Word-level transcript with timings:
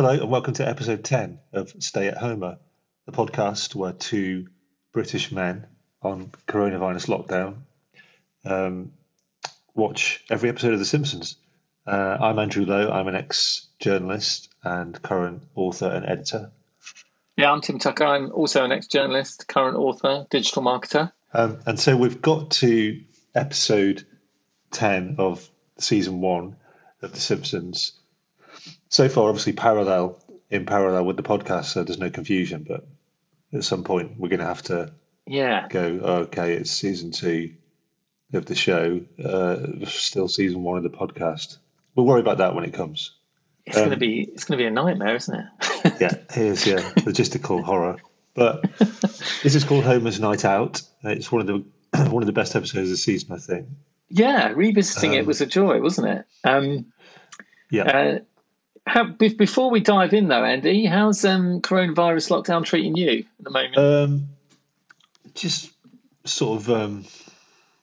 Hello, 0.00 0.12
and 0.12 0.30
welcome 0.30 0.54
to 0.54 0.68
episode 0.68 1.02
10 1.02 1.40
of 1.52 1.74
Stay 1.80 2.06
at 2.06 2.16
Homer, 2.16 2.58
the 3.06 3.10
podcast 3.10 3.74
where 3.74 3.92
two 3.92 4.46
British 4.92 5.32
men 5.32 5.66
on 6.00 6.30
coronavirus 6.46 7.08
lockdown 7.08 7.56
um, 8.44 8.92
watch 9.74 10.24
every 10.30 10.50
episode 10.50 10.72
of 10.72 10.78
The 10.78 10.84
Simpsons. 10.84 11.34
Uh, 11.84 12.16
I'm 12.20 12.38
Andrew 12.38 12.64
Lowe, 12.64 12.92
I'm 12.92 13.08
an 13.08 13.16
ex 13.16 13.66
journalist 13.80 14.48
and 14.62 15.02
current 15.02 15.42
author 15.56 15.88
and 15.88 16.06
editor. 16.06 16.52
Yeah, 17.36 17.50
I'm 17.50 17.60
Tim 17.60 17.80
Tucker. 17.80 18.04
I'm 18.04 18.30
also 18.30 18.64
an 18.64 18.70
ex 18.70 18.86
journalist, 18.86 19.48
current 19.48 19.76
author, 19.76 20.28
digital 20.30 20.62
marketer. 20.62 21.10
Um, 21.34 21.58
and 21.66 21.80
so 21.80 21.96
we've 21.96 22.22
got 22.22 22.52
to 22.52 23.00
episode 23.34 24.06
10 24.70 25.16
of 25.18 25.50
season 25.78 26.20
one 26.20 26.54
of 27.02 27.10
The 27.10 27.20
Simpsons. 27.20 27.98
So 28.88 29.08
far, 29.08 29.28
obviously, 29.28 29.52
parallel 29.52 30.22
in 30.50 30.64
parallel 30.66 31.04
with 31.04 31.16
the 31.16 31.22
podcast, 31.22 31.66
so 31.66 31.84
there's 31.84 31.98
no 31.98 32.10
confusion. 32.10 32.64
But 32.66 32.86
at 33.52 33.64
some 33.64 33.84
point, 33.84 34.18
we're 34.18 34.28
going 34.28 34.40
to 34.40 34.46
have 34.46 34.62
to 34.64 34.92
Yeah, 35.26 35.68
go, 35.68 35.82
okay, 36.26 36.54
it's 36.54 36.70
season 36.70 37.10
two 37.12 37.54
of 38.32 38.46
the 38.46 38.54
show, 38.54 39.00
uh, 39.24 39.86
still 39.86 40.28
season 40.28 40.62
one 40.62 40.76
of 40.78 40.82
the 40.82 40.90
podcast. 40.90 41.58
We'll 41.94 42.06
worry 42.06 42.20
about 42.20 42.38
that 42.38 42.54
when 42.54 42.64
it 42.64 42.72
comes. 42.74 43.12
it's 43.66 43.76
going 43.76 43.90
to 43.90 43.96
be 43.96 44.28
it's 44.32 44.44
going 44.44 44.58
to 44.58 44.62
be 44.62 44.66
a 44.66 44.70
nightmare, 44.70 45.16
isn't 45.16 45.34
it? 45.34 45.46
Yeah, 46.00 46.14
here's 46.32 46.66
yeah, 46.66 46.80
logistical 47.06 47.62
horror. 47.64 47.96
But 48.34 48.62
this 48.78 49.54
is 49.54 49.64
called 49.64 49.84
Homer's 49.84 50.20
Night 50.20 50.44
Out. 50.44 50.82
It's 51.02 51.30
one 51.32 51.40
of 51.40 51.46
the 51.46 51.64
one 52.10 52.22
of 52.22 52.26
the 52.26 52.32
best 52.32 52.54
episodes 52.56 52.88
of 52.88 52.90
the 52.90 52.96
season, 52.96 53.32
I 53.34 53.38
think. 53.38 53.68
yeah, 54.08 54.48
revisiting 54.48 55.12
it 55.14 55.20
Um, 55.20 55.26
was 55.26 55.40
a 55.40 55.46
joy, 55.46 55.80
wasn't 55.80 56.08
it? 56.08 56.24
Um, 56.44 56.92
Yeah. 57.70 57.82
uh, 57.84 58.18
how, 58.88 59.04
before 59.04 59.70
we 59.70 59.80
dive 59.80 60.12
in, 60.14 60.28
though, 60.28 60.44
Andy, 60.44 60.84
how's 60.86 61.24
um, 61.24 61.60
coronavirus 61.60 62.30
lockdown 62.30 62.64
treating 62.64 62.96
you 62.96 63.24
at 63.38 63.44
the 63.44 63.50
moment? 63.50 63.76
Um, 63.76 64.28
just 65.34 65.70
sort 66.24 66.60
of 66.62 66.70
um, 66.70 67.04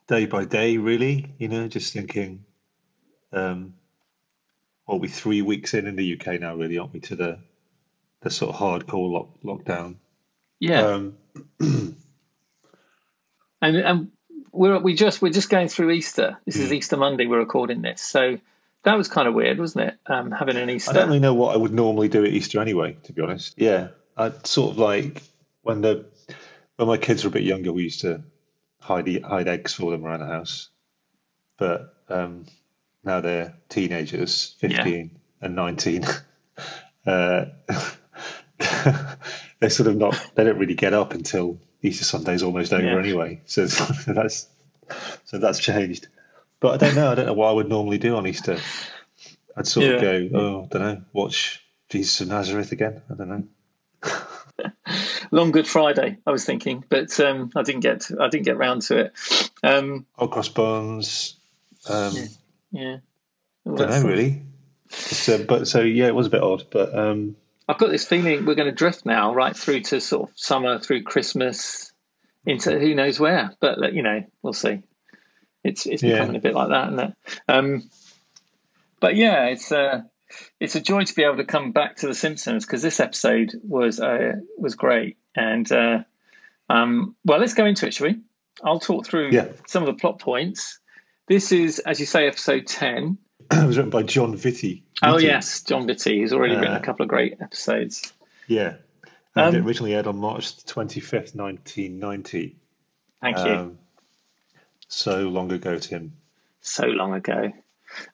day 0.08 0.26
by 0.26 0.44
day, 0.44 0.76
really. 0.76 1.32
You 1.38 1.48
know, 1.48 1.68
just 1.68 1.92
thinking. 1.92 2.44
Um, 3.32 3.74
what 4.84 4.96
are 4.96 4.98
we 5.00 5.08
three 5.08 5.42
weeks 5.42 5.74
in 5.74 5.86
in 5.86 5.96
the 5.96 6.18
UK 6.18 6.40
now? 6.40 6.54
Really, 6.54 6.78
aren't 6.78 6.92
we 6.92 7.00
to 7.00 7.16
the 7.16 7.38
the 8.22 8.30
sort 8.30 8.54
of 8.54 8.60
hardcore 8.60 9.10
lock, 9.12 9.28
lockdown? 9.44 9.96
yeah, 10.60 10.80
Um, 10.80 11.16
and 11.60 11.96
and 13.62 14.10
we're 14.52 14.78
we 14.78 14.94
just 14.94 15.20
we're 15.20 15.32
just 15.32 15.50
going 15.50 15.68
through 15.68 15.90
Easter. 15.90 16.38
This 16.46 16.56
Hmm. 16.56 16.62
is 16.62 16.72
Easter 16.72 16.96
Monday. 16.96 17.26
We're 17.26 17.38
recording 17.38 17.82
this, 17.82 18.00
so 18.00 18.38
that 18.86 18.96
was 18.96 19.08
kind 19.08 19.26
of 19.26 19.34
weird, 19.34 19.58
wasn't 19.58 19.88
it? 19.88 19.98
Um, 20.06 20.30
having 20.30 20.56
an 20.56 20.70
Easter. 20.70 20.92
I 20.92 20.94
don't 20.94 21.08
really 21.08 21.18
know 21.18 21.34
what 21.34 21.54
I 21.54 21.58
would 21.58 21.74
normally 21.74 22.08
do 22.08 22.24
at 22.24 22.32
Easter 22.32 22.60
anyway. 22.60 22.96
To 23.02 23.12
be 23.12 23.20
honest, 23.20 23.54
yeah, 23.58 23.88
I 24.16 24.32
sort 24.44 24.70
of 24.70 24.78
like 24.78 25.22
when 25.62 25.80
the 25.80 26.06
when 26.76 26.86
my 26.88 26.96
kids 26.96 27.24
were 27.24 27.28
a 27.28 27.32
bit 27.32 27.42
younger, 27.42 27.72
we 27.72 27.82
used 27.82 28.02
to 28.02 28.22
hide 28.80 29.08
hide 29.24 29.48
eggs 29.48 29.74
for 29.74 29.90
them 29.90 30.04
around 30.04 30.20
the 30.20 30.26
house, 30.26 30.68
but 31.58 31.94
um, 32.08 32.46
now 33.02 33.20
they're 33.20 33.54
teenagers, 33.68 34.54
fifteen 34.60 35.18
and 35.40 35.54
nineteen. 35.54 36.04
Uh, 37.06 37.44
they're 39.60 39.70
sort 39.70 39.88
of 39.88 39.94
not. 39.96 40.20
They 40.34 40.42
don't 40.42 40.58
really 40.58 40.74
get 40.74 40.92
up 40.92 41.14
until 41.14 41.60
Easter 41.80 42.04
Sunday's 42.04 42.42
almost 42.42 42.72
over 42.72 42.84
Yeah. 42.84 42.98
anyway. 42.98 43.42
So 43.46 43.66
that's 44.08 44.48
so 45.24 45.38
that's 45.38 45.60
changed. 45.60 46.08
But 46.66 46.82
I 46.82 46.86
don't 46.88 46.96
know. 46.96 47.12
I 47.12 47.14
don't 47.14 47.26
know 47.26 47.32
what 47.32 47.48
I 47.48 47.52
would 47.52 47.68
normally 47.68 47.98
do 47.98 48.16
on 48.16 48.26
Easter. 48.26 48.58
I'd 49.56 49.68
sort 49.68 49.86
of 49.86 50.00
go, 50.00 50.28
oh, 50.34 50.64
I 50.64 50.66
don't 50.66 50.82
know, 50.82 51.02
watch 51.12 51.64
Jesus 51.88 52.22
of 52.22 52.26
Nazareth 52.26 52.72
again. 52.72 53.02
I 53.08 53.14
don't 53.14 53.28
know. 54.02 54.70
Long 55.30 55.52
Good 55.52 55.68
Friday, 55.68 56.18
I 56.26 56.30
was 56.32 56.44
thinking, 56.44 56.82
but 56.88 57.20
um, 57.20 57.52
I 57.54 57.62
didn't 57.62 57.82
get 57.82 58.10
I 58.20 58.28
didn't 58.30 58.46
get 58.46 58.56
round 58.56 58.82
to 58.82 58.98
it. 58.98 59.12
Um, 59.62 60.06
Old 60.18 60.32
Crossbones. 60.32 61.36
Um, 61.88 62.14
yeah, 62.72 62.96
All 63.64 63.76
don't 63.76 63.88
know 63.88 64.02
really. 64.02 64.42
Uh, 65.28 65.38
but 65.46 65.68
so 65.68 65.82
yeah, 65.82 66.06
it 66.06 66.16
was 66.16 66.26
a 66.26 66.30
bit 66.30 66.42
odd. 66.42 66.64
But 66.68 66.98
um, 66.98 67.36
I've 67.68 67.78
got 67.78 67.92
this 67.92 68.08
feeling 68.08 68.44
we're 68.44 68.56
going 68.56 68.68
to 68.68 68.74
drift 68.74 69.06
now 69.06 69.32
right 69.34 69.56
through 69.56 69.82
to 69.82 70.00
sort 70.00 70.30
of 70.30 70.36
summer, 70.36 70.80
through 70.80 71.04
Christmas, 71.04 71.92
into 72.44 72.76
who 72.76 72.96
knows 72.96 73.20
where. 73.20 73.52
But 73.60 73.92
you 73.92 74.02
know, 74.02 74.24
we'll 74.42 74.52
see. 74.52 74.82
It's 75.66 75.86
it's 75.86 76.02
Yeah. 76.02 76.12
becoming 76.14 76.36
a 76.36 76.40
bit 76.40 76.54
like 76.54 76.68
that, 76.68 76.88
isn't 76.88 77.00
it? 77.00 77.14
Um, 77.48 77.90
but 79.00 79.16
yeah, 79.16 79.46
it's 79.46 79.70
uh, 79.72 80.02
it's 80.60 80.74
a 80.74 80.80
joy 80.80 81.04
to 81.04 81.14
be 81.14 81.22
able 81.24 81.36
to 81.36 81.44
come 81.44 81.72
back 81.72 81.96
to 81.96 82.06
The 82.06 82.14
Simpsons 82.14 82.64
because 82.64 82.82
this 82.82 83.00
episode 83.00 83.52
was 83.62 84.00
uh, 84.00 84.32
was 84.58 84.74
great. 84.74 85.16
And 85.34 85.70
uh, 85.70 86.02
um, 86.70 87.14
well, 87.24 87.38
let's 87.38 87.54
go 87.54 87.66
into 87.66 87.86
it, 87.86 87.94
shall 87.94 88.08
we? 88.08 88.20
I'll 88.64 88.80
talk 88.80 89.06
through 89.06 89.30
Yeah. 89.32 89.48
some 89.66 89.82
of 89.82 89.86
the 89.86 90.00
plot 90.00 90.18
points. 90.18 90.78
This 91.28 91.52
is, 91.52 91.78
as 91.80 92.00
you 92.00 92.06
say, 92.06 92.26
episode 92.26 92.66
ten. 92.66 93.18
it 93.50 93.66
was 93.66 93.76
written 93.76 93.90
by 93.90 94.02
Jon 94.02 94.34
Vitti. 94.34 94.82
Oh 95.02 95.18
yes, 95.18 95.62
Jon 95.62 95.86
Vitti. 95.86 96.20
He's 96.20 96.32
already 96.32 96.56
written 96.56 96.74
Uh, 96.74 96.78
a 96.78 96.82
couple 96.82 97.02
of 97.02 97.08
great 97.08 97.36
episodes. 97.40 98.12
yeah. 98.46 98.76
And 99.34 99.54
it 99.54 99.58
Um, 99.60 99.66
originally 99.66 99.94
aired 99.94 100.06
on 100.06 100.16
March 100.16 100.64
twenty 100.64 101.00
fifth, 101.00 101.34
nineteen 101.34 101.98
ninety. 101.98 102.56
Thank 103.20 103.36
you. 103.38 103.44
Um, 103.52 103.78
so 104.88 105.22
long 105.28 105.50
ago, 105.52 105.78
Tim. 105.78 106.12
so 106.60 106.86
long 106.86 107.14
ago. 107.14 107.52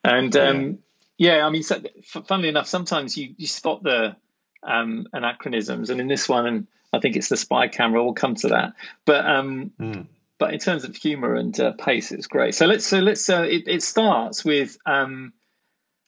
And 0.04 0.36
um, 0.36 0.78
yeah, 1.18 1.46
I 1.46 1.50
mean, 1.50 1.62
so, 1.62 1.82
funnily 2.26 2.48
enough, 2.48 2.66
sometimes 2.66 3.16
you, 3.16 3.34
you 3.36 3.46
spot 3.46 3.82
the 3.82 4.16
um, 4.62 5.06
anachronisms, 5.12 5.90
and 5.90 6.00
in 6.00 6.06
this 6.08 6.28
one, 6.28 6.46
and 6.46 6.66
I 6.92 7.00
think 7.00 7.16
it's 7.16 7.28
the 7.28 7.36
spy 7.36 7.68
camera. 7.68 8.02
We'll 8.04 8.14
come 8.14 8.34
to 8.36 8.48
that, 8.48 8.74
but 9.04 9.26
um, 9.26 9.72
Mm. 9.80 10.06
but 10.38 10.52
in 10.52 10.60
terms 10.60 10.84
of 10.84 10.94
humor 10.94 11.34
and 11.34 11.58
uh, 11.58 11.72
pace, 11.72 12.12
it's 12.12 12.26
great. 12.26 12.54
So 12.54 12.66
let's 12.66 12.86
so 12.86 12.98
let's 12.98 13.28
uh, 13.28 13.42
it, 13.42 13.64
it 13.66 13.82
starts 13.82 14.44
with 14.44 14.76
um, 14.86 15.32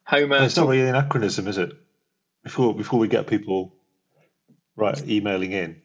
Homer. 0.04 0.44
It's 0.44 0.56
not 0.56 0.68
really 0.68 0.82
an 0.82 0.88
anachronism, 0.88 1.48
is 1.48 1.58
it? 1.58 1.72
Before 2.42 2.74
before 2.74 2.98
we 3.00 3.08
get 3.08 3.26
people 3.26 3.74
right 4.76 5.00
emailing 5.08 5.52
in, 5.52 5.80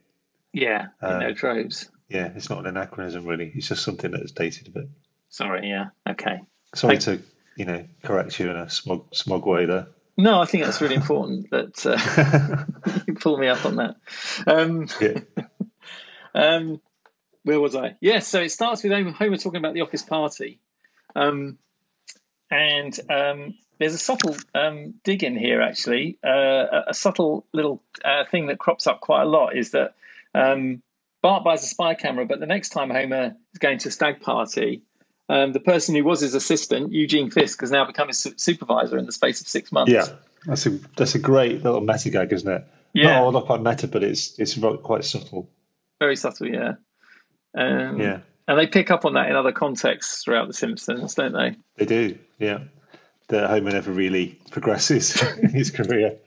yeah, 0.54 0.88
in 1.02 1.08
uh, 1.08 1.20
their 1.20 1.34
droves. 1.34 1.90
Yeah, 2.10 2.32
it's 2.36 2.50
not 2.50 2.60
an 2.60 2.66
anachronism 2.68 3.26
really. 3.26 3.52
It's 3.56 3.68
just 3.68 3.84
something 3.84 4.12
that's 4.12 4.32
dated 4.32 4.68
a 4.68 4.72
bit. 4.72 4.90
Sorry, 5.30 5.70
yeah, 5.70 5.88
okay. 6.10 6.40
Sorry 6.76 6.98
Thank- 6.98 7.20
to 7.20 7.26
you 7.56 7.66
know 7.66 7.86
correct 8.04 8.40
you 8.40 8.50
in 8.50 8.56
a 8.56 8.70
smug 8.70 9.14
smug 9.16 9.46
way 9.46 9.66
there. 9.66 9.88
No, 10.18 10.42
I 10.42 10.46
think 10.46 10.66
that's 10.66 10.82
really 10.82 10.96
important 10.96 11.50
that 11.52 11.86
uh, 11.86 13.02
you 13.08 13.14
pull 13.14 13.38
me 13.38 13.48
up 13.48 13.66
on 13.66 13.78
that. 13.78 13.96
Um, 14.48 14.88
Yeah. 15.00 15.20
Um, 16.36 16.80
where 17.44 17.60
was 17.60 17.76
I? 17.76 17.96
Yes, 18.02 18.28
so 18.28 18.40
it 18.42 18.50
starts 18.52 18.84
with 18.84 18.92
Homer, 18.92 19.12
Homer 19.12 19.38
talking 19.38 19.58
about 19.58 19.74
the 19.74 19.82
office 19.82 20.04
party. 20.04 20.60
Um, 21.16 21.58
and 22.52 22.98
um, 23.10 23.56
there's 23.80 23.96
a 23.96 23.98
subtle 23.98 24.36
um, 24.54 24.94
dig 25.04 25.24
in 25.24 25.36
here, 25.36 25.60
actually. 25.62 26.20
Uh, 26.24 26.30
a, 26.30 26.84
a 26.90 26.94
subtle 26.94 27.48
little 27.52 27.82
uh, 28.06 28.26
thing 28.30 28.48
that 28.48 28.60
crops 28.60 28.86
up 28.86 29.02
quite 29.02 29.24
a 29.24 29.26
lot 29.26 29.56
is 29.56 29.72
that 29.72 29.96
um, 30.36 30.84
Bart 31.22 31.44
buys 31.44 31.64
a 31.64 31.68
spy 31.68 31.96
camera, 31.96 32.26
but 32.26 32.40
the 32.40 32.46
next 32.46 32.70
time 32.70 32.90
Homer 32.90 33.36
is 33.54 33.60
going 33.60 33.80
to 33.80 33.90
a 33.90 33.92
stag 33.92 34.22
party, 34.22 34.84
um, 35.28 35.54
the 35.54 35.60
person 35.60 35.96
who 35.96 36.04
was 36.04 36.22
his 36.22 36.34
assistant, 36.34 36.92
Eugene 36.92 37.30
Fisk, 37.30 37.62
has 37.62 37.72
now 37.72 37.86
become 37.86 38.08
his 38.08 38.20
su- 38.20 38.34
supervisor 38.38 38.98
in 38.98 39.06
the 39.06 39.12
space 39.12 39.42
of 39.42 39.48
six 39.48 39.72
months. 39.72 39.92
Yeah, 39.92 40.08
that's 40.46 40.66
a 40.66 40.80
that's 40.98 41.16
a 41.16 41.20
great 41.20 41.64
little 41.64 41.82
meta 41.82 42.10
gag, 42.10 42.34
isn't 42.34 42.52
it? 42.52 42.66
Yeah. 42.94 43.30
Not, 43.30 43.46
quite 43.46 43.62
meta, 43.62 43.88
but 43.88 44.04
it's 44.04 44.40
it's 44.40 44.58
quite 44.84 45.04
subtle. 45.04 45.50
Very 46.00 46.16
subtle, 46.16 46.48
yeah. 46.48 46.74
Um, 47.56 48.00
Yeah, 48.00 48.20
And 48.48 48.58
they 48.58 48.68
pick 48.68 48.90
up 48.90 49.06
on 49.06 49.14
that 49.14 49.30
in 49.30 49.36
other 49.36 49.52
contexts 49.52 50.24
throughout 50.24 50.48
The 50.48 50.54
Simpsons, 50.54 51.14
don't 51.16 51.34
they? 51.34 51.56
they 51.76 51.86
do. 51.86 52.18
Yeah, 52.40 52.60
that 53.30 53.50
Homer 53.50 53.72
never 53.72 53.92
really 53.92 54.40
progresses 54.52 55.22
in 55.42 55.50
his 55.50 55.72
career. 55.72 56.18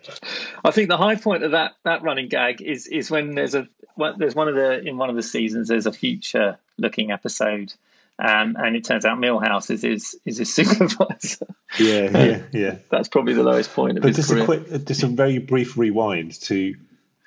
I 0.65 0.71
think 0.71 0.89
the 0.89 0.97
high 0.97 1.17
point 1.17 1.43
of 1.45 1.51
that 1.53 1.73
that 1.85 2.03
running 2.03 2.29
gag 2.29 2.63
is 2.63 2.87
is 2.87 3.11
when 3.11 3.35
there's 3.35 3.55
a 3.55 3.69
well, 3.97 4.15
there's 4.17 4.35
one 4.35 4.49
of 4.49 4.55
the 4.55 4.81
in 4.81 4.97
one 4.97 5.11
of 5.11 5.17
the 5.17 5.23
seasons 5.23 5.69
there's 5.69 5.87
a 5.87 5.93
future 5.93 6.59
looking 6.79 7.11
episode, 7.11 7.73
um, 8.19 8.57
and 8.59 8.75
it 8.77 8.85
turns 8.85 9.05
out 9.05 9.19
Milhouse 9.19 9.71
is 9.71 9.83
his 9.83 10.19
is 10.25 10.39
his 10.39 10.55
supervisor. 10.55 11.47
Yeah, 11.79 12.11
yeah, 12.11 12.43
yeah. 12.53 12.79
That's 12.91 13.09
probably 13.09 13.35
the 13.35 13.43
lowest 13.43 13.73
point 13.75 13.99
of 13.99 14.03
But 14.03 14.09
his 14.09 14.17
just 14.17 14.31
career. 14.31 14.43
a 14.43 14.47
quick, 14.47 14.85
just 14.87 15.03
a 15.03 15.09
very 15.09 15.39
brief 15.39 15.77
rewind 15.77 16.41
to. 16.43 16.75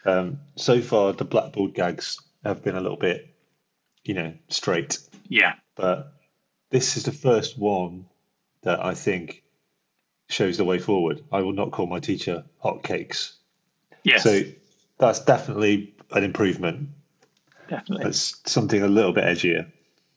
Um, 0.05 0.39
so 0.55 0.81
far, 0.81 1.13
the 1.13 1.25
blackboard 1.25 1.73
gags 1.73 2.19
have 2.43 2.63
been 2.63 2.75
a 2.75 2.79
little 2.79 2.97
bit, 2.97 3.27
you 4.03 4.13
know, 4.13 4.33
straight. 4.49 4.99
yeah, 5.27 5.53
but 5.75 6.13
this 6.69 6.95
is 6.95 7.05
the 7.05 7.11
first 7.11 7.57
one 7.57 8.05
that 8.61 8.85
I 8.85 8.93
think 8.93 9.41
shows 10.35 10.57
the 10.57 10.65
way 10.65 10.77
forward. 10.79 11.21
I 11.31 11.41
will 11.41 11.53
not 11.53 11.71
call 11.71 11.87
my 11.87 11.99
teacher 11.99 12.43
hotcakes. 12.63 13.31
yes, 14.03 14.21
So 14.23 14.41
that's 14.97 15.19
definitely 15.23 15.95
an 16.11 16.23
improvement. 16.23 16.89
definitely, 17.69 18.03
That's 18.03 18.41
something 18.45 18.81
a 18.83 18.87
little 18.87 19.13
bit 19.13 19.23
edgier. 19.23 19.71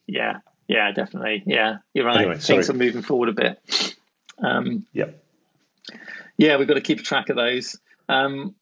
yeah, 0.06 0.38
yeah, 0.66 0.90
definitely, 0.92 1.42
yeah. 1.46 1.76
You're 1.94 2.04
right. 2.04 2.18
Anyway, 2.18 2.34
Things 2.38 2.66
sorry. 2.66 2.76
are 2.76 2.78
moving 2.78 3.02
forward 3.02 3.28
a 3.30 3.32
bit. 3.32 3.94
Um, 4.38 4.84
Yep. 4.92 5.22
yeah, 6.36 6.56
we've 6.58 6.68
got 6.68 6.74
to 6.74 6.80
keep 6.82 7.02
track 7.02 7.28
of 7.30 7.36
those. 7.36 7.78
Um, 8.08 8.54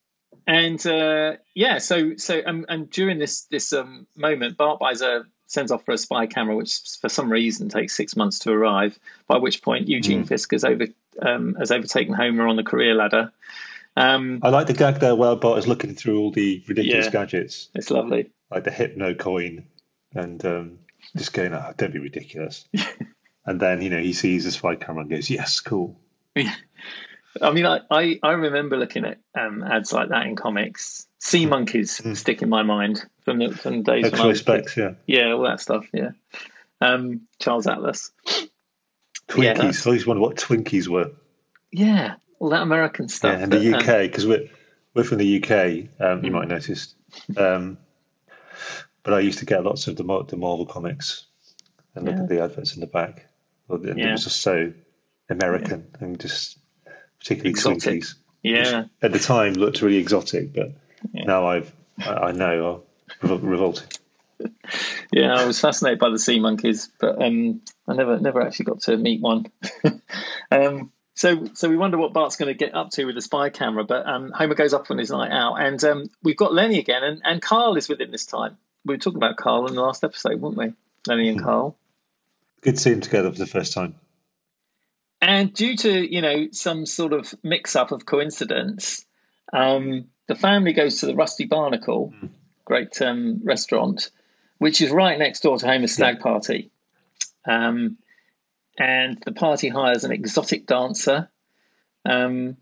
and 0.46 0.84
uh, 0.86 1.36
yeah, 1.54 1.78
so 1.78 2.16
so 2.16 2.40
um, 2.46 2.66
and 2.68 2.88
during 2.90 3.18
this 3.18 3.46
this 3.50 3.72
um, 3.72 4.06
moment, 4.16 4.56
Bart 4.56 4.78
buys 4.78 5.00
a 5.02 5.24
sends 5.46 5.70
off 5.72 5.84
for 5.84 5.92
a 5.92 5.98
spy 5.98 6.26
camera, 6.26 6.56
which 6.56 6.78
for 7.00 7.08
some 7.08 7.30
reason 7.30 7.68
takes 7.68 7.94
six 7.94 8.16
months 8.16 8.40
to 8.40 8.52
arrive. 8.52 8.98
By 9.26 9.38
which 9.38 9.62
point, 9.62 9.88
Eugene 9.88 10.24
Mm. 10.24 10.28
Fisk 10.28 10.50
has 10.52 10.64
over 10.64 10.86
um, 11.20 11.54
has 11.58 11.70
overtaken 11.70 12.14
Homer 12.14 12.46
on 12.46 12.56
the 12.56 12.62
career 12.64 12.94
ladder. 12.94 13.32
Um, 13.96 14.40
I 14.42 14.50
like 14.50 14.66
the 14.66 14.74
gag 14.74 15.00
there 15.00 15.14
where 15.16 15.34
Bart 15.36 15.58
is 15.58 15.66
looking 15.66 15.94
through 15.94 16.18
all 16.20 16.30
the 16.30 16.62
ridiculous 16.68 17.06
Yeah. 17.06 17.12
gadgets, 17.12 17.70
it's 17.74 17.90
lovely. 17.90 18.30
like 18.50 18.64
the 18.64 18.70
hypno 18.70 19.14
coin, 19.14 19.64
and 20.14 20.44
um, 20.44 20.78
just 21.16 21.32
going, 21.32 21.54
oh, 21.54 21.72
don't 21.78 21.92
be 21.94 21.98
ridiculous. 21.98 22.68
and 23.46 23.58
then, 23.58 23.80
you 23.80 23.88
know, 23.88 23.98
he 24.00 24.12
sees 24.12 24.44
the 24.44 24.50
spy 24.52 24.74
camera 24.76 25.00
and 25.02 25.10
goes, 25.10 25.30
yes, 25.30 25.60
cool. 25.60 25.98
I 26.36 27.50
mean, 27.52 27.64
I, 27.66 27.80
I, 27.90 28.18
I 28.22 28.32
remember 28.32 28.76
looking 28.76 29.04
at 29.06 29.18
um, 29.38 29.62
ads 29.62 29.92
like 29.92 30.10
that 30.10 30.26
in 30.26 30.36
comics. 30.36 31.06
Sea 31.18 31.46
monkeys 31.46 32.02
stick 32.18 32.42
in 32.42 32.48
my 32.50 32.62
mind 32.62 33.02
from 33.26 33.38
the 33.40 33.50
from 33.50 33.82
the 33.82 33.92
days 33.92 34.04
when 34.04 34.04
I 34.04 34.08
Extra 34.14 34.28
was 34.28 34.38
specs, 34.40 34.76
yeah. 34.78 34.92
Yeah, 35.06 35.32
all 35.32 35.42
that 35.42 35.60
stuff. 35.60 35.84
Yeah, 35.92 36.10
um, 36.80 37.22
Charles 37.38 37.66
Atlas. 37.66 38.10
Twinkies. 39.28 39.56
that's- 39.56 39.86
I 39.86 39.90
always 39.90 40.06
wonder 40.06 40.22
what 40.22 40.36
Twinkies 40.36 40.86
were. 40.88 41.10
Yeah, 41.72 42.14
all 42.38 42.50
that 42.50 42.62
American 42.62 43.08
stuff. 43.08 43.36
Yeah, 43.36 43.44
in 43.44 43.50
the 43.50 43.74
um, 43.74 43.80
UK, 43.80 44.02
because 44.02 44.26
we're, 44.26 44.48
we're 44.94 45.02
from 45.04 45.18
the 45.18 45.36
UK, 45.42 45.50
um, 46.00 46.24
you 46.24 46.30
Mm. 46.30 46.32
might 46.32 46.40
have 46.42 46.48
noticed. 46.50 46.94
Um, 47.36 47.78
but 49.02 49.14
I 49.14 49.20
used 49.20 49.40
to 49.40 49.46
get 49.46 49.64
lots 49.64 49.88
of 49.88 49.96
the, 49.96 50.04
the 50.28 50.36
Marvel 50.36 50.64
comics 50.66 51.26
and 51.94 52.04
look 52.06 52.14
Yeah. 52.16 52.22
at 52.22 52.28
the 52.28 52.42
adverts 52.42 52.74
in 52.76 52.80
the 52.80 52.86
back. 52.86 53.26
And 53.68 53.98
Yeah. 53.98 54.08
It 54.08 54.12
was 54.12 54.24
just 54.24 54.40
so 54.40 54.72
American 55.28 55.88
and 55.98 56.20
just 56.20 56.58
particularly 57.18 57.50
Exotic. 57.50 57.82
Twinkies. 58.02 58.14
yeah, 58.44 58.84
At 59.02 59.12
the 59.12 59.18
time, 59.18 59.54
looked 59.54 59.82
really 59.82 59.96
exotic, 59.96 60.52
but 60.52 60.70
Yeah. 61.12 61.24
now 61.24 61.48
I've 61.48 61.72
I, 61.98 62.28
I 62.28 62.32
know 62.32 62.82
revol- 63.22 63.42
revolting. 63.42 63.88
yeah. 65.12 65.34
I 65.34 65.44
was 65.44 65.60
fascinated 65.60 65.98
by 65.98 66.10
the 66.10 66.18
sea 66.18 66.40
monkeys, 66.40 66.90
but 67.00 67.20
um, 67.22 67.62
I 67.88 67.94
never 67.94 68.18
never 68.18 68.42
actually 68.42 68.66
got 68.66 68.80
to 68.82 68.96
meet 68.96 69.20
one. 69.20 69.46
um, 70.50 70.92
so 71.14 71.48
so 71.54 71.68
we 71.68 71.76
wonder 71.76 71.96
what 71.96 72.12
Bart's 72.12 72.36
going 72.36 72.52
to 72.52 72.58
get 72.58 72.74
up 72.74 72.90
to 72.90 73.06
with 73.06 73.14
the 73.14 73.22
spy 73.22 73.48
camera. 73.48 73.84
But 73.84 74.06
um, 74.06 74.30
Homer 74.32 74.54
goes 74.54 74.74
up 74.74 74.90
on 74.90 74.98
his 74.98 75.10
night 75.10 75.32
out, 75.32 75.56
and 75.56 75.82
um, 75.84 76.10
we've 76.22 76.36
got 76.36 76.52
Lenny 76.52 76.78
again, 76.78 77.02
and, 77.02 77.22
and 77.24 77.42
Carl 77.42 77.76
is 77.76 77.88
with 77.88 78.00
him 78.00 78.10
this 78.10 78.26
time. 78.26 78.58
We 78.84 78.94
were 78.94 78.98
talking 78.98 79.16
about 79.16 79.36
Carl 79.36 79.66
in 79.66 79.74
the 79.74 79.82
last 79.82 80.04
episode, 80.04 80.40
weren't 80.40 80.56
we? 80.56 80.72
Lenny 81.06 81.28
and 81.28 81.42
Carl. 81.42 81.76
Good 82.60 82.76
to 82.76 82.80
see 82.80 82.90
them 82.90 83.00
together 83.00 83.32
for 83.32 83.38
the 83.38 83.46
first 83.46 83.72
time. 83.72 83.96
And 85.22 85.52
due 85.54 85.76
to 85.76 86.14
you 86.14 86.20
know 86.20 86.48
some 86.52 86.84
sort 86.84 87.14
of 87.14 87.34
mix-up 87.42 87.92
of 87.92 88.04
coincidence, 88.04 89.06
um, 89.52 90.06
the 90.28 90.34
family 90.34 90.74
goes 90.74 91.00
to 91.00 91.06
the 91.06 91.14
Rusty 91.14 91.46
Barnacle, 91.46 92.12
great 92.66 93.00
um, 93.00 93.40
restaurant, 93.44 94.10
which 94.58 94.82
is 94.82 94.90
right 94.90 95.18
next 95.18 95.40
door 95.40 95.56
to 95.58 95.66
Homer's 95.66 95.92
stag 95.92 96.20
party. 96.20 96.70
Um, 97.48 97.96
and 98.78 99.18
the 99.24 99.32
party 99.32 99.70
hires 99.70 100.04
an 100.04 100.12
exotic 100.12 100.66
dancer, 100.66 101.30
um, 102.04 102.58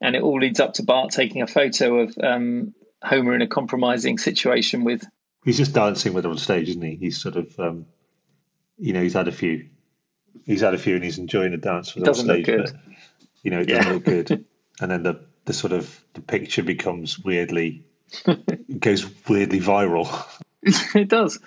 and 0.00 0.16
it 0.16 0.22
all 0.22 0.40
leads 0.40 0.60
up 0.60 0.74
to 0.74 0.82
Bart 0.82 1.10
taking 1.10 1.42
a 1.42 1.46
photo 1.46 2.00
of 2.00 2.16
um, 2.22 2.72
Homer 3.02 3.34
in 3.34 3.42
a 3.42 3.46
compromising 3.46 4.16
situation 4.16 4.84
with. 4.84 5.04
He's 5.44 5.58
just 5.58 5.74
dancing 5.74 6.14
with 6.14 6.24
her 6.24 6.30
on 6.30 6.38
stage, 6.38 6.70
isn't 6.70 6.82
he? 6.82 6.96
He's 6.96 7.20
sort 7.20 7.36
of, 7.36 7.58
um, 7.60 7.86
you 8.78 8.94
know, 8.94 9.02
he's 9.02 9.12
had 9.12 9.28
a 9.28 9.32
few. 9.32 9.68
He's 10.46 10.62
had 10.62 10.72
a 10.72 10.78
few, 10.78 10.94
and 10.94 11.04
he's 11.04 11.18
enjoying 11.18 11.50
the 11.50 11.58
dance 11.58 11.94
with 11.94 12.04
her 12.04 12.10
on 12.10 12.14
stage. 12.14 12.46
good. 12.46 12.64
But, 12.64 12.74
you 13.42 13.50
know, 13.50 13.60
it 13.60 13.66
doesn't 13.66 13.92
look 13.92 14.04
good. 14.04 14.44
And 14.80 14.92
then 14.92 15.02
the 15.02 15.26
the 15.44 15.52
sort 15.52 15.72
of 15.72 16.04
the 16.12 16.20
picture 16.20 16.62
becomes 16.62 17.18
weirdly 17.18 17.82
goes 18.78 19.06
weirdly 19.28 19.60
viral. 19.60 20.08
it 20.62 21.08
does. 21.08 21.38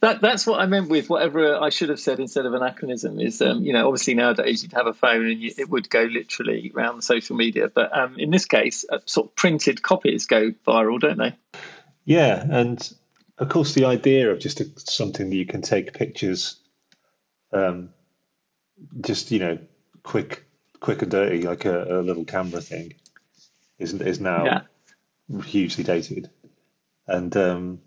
That 0.00 0.20
that's 0.20 0.46
what 0.46 0.60
I 0.60 0.66
meant 0.66 0.88
with 0.88 1.10
whatever 1.10 1.56
I 1.56 1.70
should 1.70 1.88
have 1.88 1.98
said 1.98 2.20
instead 2.20 2.46
of 2.46 2.54
anachronism. 2.54 3.18
Is 3.18 3.42
um, 3.42 3.62
you 3.62 3.72
know 3.72 3.86
obviously 3.86 4.14
nowadays 4.14 4.62
you'd 4.62 4.72
have 4.72 4.86
a 4.86 4.94
phone 4.94 5.26
and 5.26 5.40
you, 5.40 5.52
it 5.58 5.68
would 5.68 5.90
go 5.90 6.02
literally 6.02 6.70
around 6.74 7.02
social 7.02 7.36
media, 7.36 7.68
but 7.68 7.96
um, 7.96 8.16
in 8.18 8.30
this 8.30 8.44
case, 8.44 8.84
uh, 8.88 8.98
sort 9.06 9.28
of 9.28 9.34
printed 9.34 9.82
copies 9.82 10.26
go 10.26 10.52
viral, 10.66 11.00
don't 11.00 11.18
they? 11.18 11.34
Yeah, 12.04 12.44
and 12.48 12.92
of 13.38 13.48
course 13.48 13.74
the 13.74 13.86
idea 13.86 14.30
of 14.30 14.38
just 14.38 14.60
a, 14.60 14.70
something 14.76 15.30
that 15.30 15.36
you 15.36 15.46
can 15.46 15.62
take 15.62 15.92
pictures, 15.92 16.60
um, 17.52 17.90
just 19.00 19.32
you 19.32 19.40
know, 19.40 19.58
quick, 20.04 20.44
quick 20.78 21.02
and 21.02 21.10
dirty, 21.10 21.42
like 21.42 21.64
a, 21.64 22.00
a 22.00 22.02
little 22.02 22.24
camera 22.24 22.60
thing, 22.60 22.94
is 23.80 23.94
is 23.94 24.20
now 24.20 24.44
Yeah. 24.44 24.60
Hugely 25.44 25.84
dated, 25.84 26.30
and 27.06 27.36
um, 27.36 27.80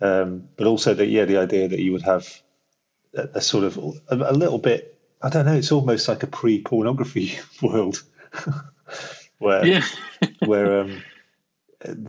um, 0.00 0.48
but 0.56 0.66
also 0.66 0.94
that 0.94 1.06
yeah, 1.06 1.24
the 1.24 1.38
idea 1.38 1.68
that 1.68 1.80
you 1.80 1.92
would 1.92 2.02
have 2.02 2.26
a, 3.14 3.28
a 3.34 3.40
sort 3.40 3.64
of 3.64 3.78
a, 3.78 4.14
a 4.14 4.32
little 4.32 4.58
bit, 4.58 4.98
I 5.22 5.28
don't 5.28 5.46
know, 5.46 5.54
it's 5.54 5.72
almost 5.72 6.08
like 6.08 6.22
a 6.22 6.28
pre-pornography 6.28 7.38
world, 7.62 8.02
where 9.38 9.66
Yeah, 9.66 9.84
where 10.44 10.80
um, 10.80 11.02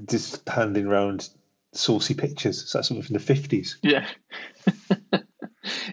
just 0.06 0.48
handing 0.48 0.88
around 0.88 1.30
saucy 1.74 2.14
pictures. 2.14 2.64
Is 2.64 2.72
that 2.74 2.86
something 2.86 3.04
from 3.04 3.14
the 3.14 3.20
fifties? 3.20 3.78
yeah. 3.82 4.08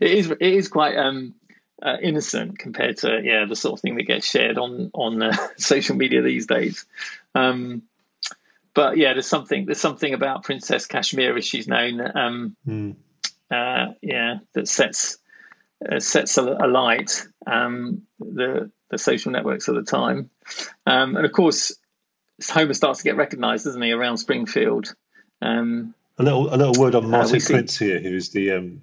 it 0.00 0.10
is. 0.10 0.30
It 0.30 0.40
is 0.40 0.68
quite 0.68 0.96
um, 0.96 1.34
uh, 1.82 1.96
innocent 2.02 2.58
compared 2.58 2.98
to 2.98 3.20
yeah 3.22 3.44
the 3.46 3.56
sort 3.56 3.74
of 3.78 3.80
thing 3.80 3.96
that 3.96 4.06
gets 4.06 4.28
shared 4.28 4.58
on 4.58 4.90
on 4.94 5.22
uh, 5.22 5.36
social 5.56 5.96
media 5.96 6.22
these 6.22 6.46
days. 6.46 6.86
Um, 7.34 7.82
but 8.78 8.96
yeah, 8.96 9.12
there's 9.14 9.26
something 9.26 9.66
there's 9.66 9.80
something 9.80 10.14
about 10.14 10.44
Princess 10.44 10.86
Kashmir, 10.86 11.36
as 11.36 11.44
she's 11.44 11.66
known. 11.66 12.00
Um, 12.16 12.56
Mm. 12.66 12.94
uh, 13.50 13.86
yeah, 14.02 14.38
that 14.54 14.68
sets 14.68 15.18
uh, 15.90 15.98
sets 15.98 16.36
alight 16.38 17.26
um, 17.44 18.02
the 18.20 18.70
the 18.90 18.98
social 18.98 19.32
networks 19.32 19.66
of 19.66 19.74
the 19.74 19.82
time, 19.82 20.30
um, 20.86 21.16
and 21.16 21.26
of 21.26 21.32
course, 21.32 21.72
Homer 22.48 22.74
starts 22.74 22.98
to 23.00 23.04
get 23.04 23.16
recognised, 23.16 23.64
doesn't 23.64 23.82
he, 23.82 23.90
around 23.90 24.18
Springfield? 24.18 24.94
Um, 25.42 25.92
A 26.18 26.22
little, 26.22 26.54
a 26.54 26.56
little 26.56 26.80
word 26.80 26.94
on 26.94 27.04
we 27.06 27.10
Martin 27.10 27.40
see- 27.40 27.52
Prince 27.54 27.76
here, 27.78 27.98
who 27.98 28.14
is 28.14 28.28
the 28.30 28.52
um, 28.52 28.82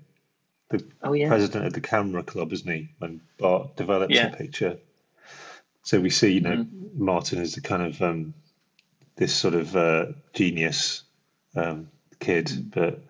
the 0.71 0.83
oh 1.03 1.13
yeah, 1.13 1.30
president 1.30 1.65
of 1.68 1.74
the 1.74 1.81
camera 1.81 2.21
club, 2.24 2.51
isn't 2.51 2.69
he? 2.69 2.89
When 3.00 3.21
Bart 3.39 3.77
develops 3.77 4.13
Yeah. 4.13 4.27
a 4.33 4.36
picture, 4.36 4.77
so 5.83 6.01
we 6.01 6.09
see, 6.09 6.33
you 6.33 6.41
know, 6.41 6.57
Mm-hmm. 6.57 7.03
Martin 7.06 7.39
is 7.39 7.53
the 7.56 7.62
kind 7.62 7.83
of 7.83 8.01
um, 8.01 8.33
this 9.15 9.33
sort 9.33 9.53
of 9.53 9.75
uh, 9.75 10.06
genius 10.33 11.03
um, 11.55 11.89
kid, 12.19 12.48
Mm-hmm. 12.48 12.69
but 12.79 13.01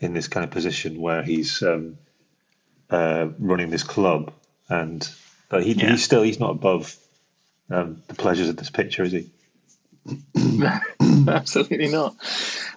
in 0.00 0.12
this 0.14 0.28
kind 0.28 0.44
of 0.44 0.50
position 0.50 1.00
where 1.00 1.22
he's 1.22 1.62
um, 1.62 1.98
uh, 2.90 3.28
running 3.38 3.70
this 3.70 3.82
club, 3.82 4.32
and 4.68 5.08
but 5.48 5.62
he, 5.62 5.72
Yeah. 5.72 5.90
he's 5.90 6.02
still 6.04 6.22
he's 6.22 6.40
not 6.40 6.50
above 6.52 6.96
um, 7.70 8.02
the 8.08 8.14
pleasures 8.14 8.48
of 8.48 8.56
this 8.56 8.70
picture, 8.70 9.02
is 9.02 9.12
he? 9.12 9.30
absolutely 11.28 11.88
not. 11.88 12.14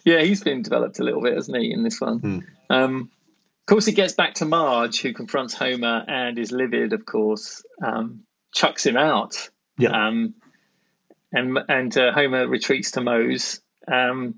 Yeah, 0.05 0.22
he's 0.22 0.43
been 0.43 0.62
developed 0.62 1.00
a 1.00 1.03
little 1.03 1.22
bit, 1.22 1.34
hasn't 1.36 1.58
he, 1.58 1.72
in 1.72 1.84
this 1.84 2.00
one? 2.01 2.20
Hmm. 2.20 2.39
Um, 2.70 3.10
of 3.62 3.65
course, 3.67 3.88
it 3.88 3.93
gets 3.93 4.13
back 4.13 4.36
to 4.36 4.46
Marge, 4.46 5.01
who 5.01 5.13
confronts 5.13 5.53
Homer 5.53 6.03
and 6.08 6.38
is 6.38 6.51
livid. 6.51 6.91
Of 6.93 7.05
course, 7.05 7.63
um, 7.82 8.24
chucks 8.53 8.86
him 8.86 8.98
out. 8.98 9.50
Yeah. 9.77 10.08
Um, 10.08 10.36
and 11.34 11.58
and 11.68 11.98
uh, 11.98 12.12
Homer 12.13 12.48
retreats 12.48 12.92
to 12.92 13.02
Moe's. 13.02 13.60
Um, 13.88 14.36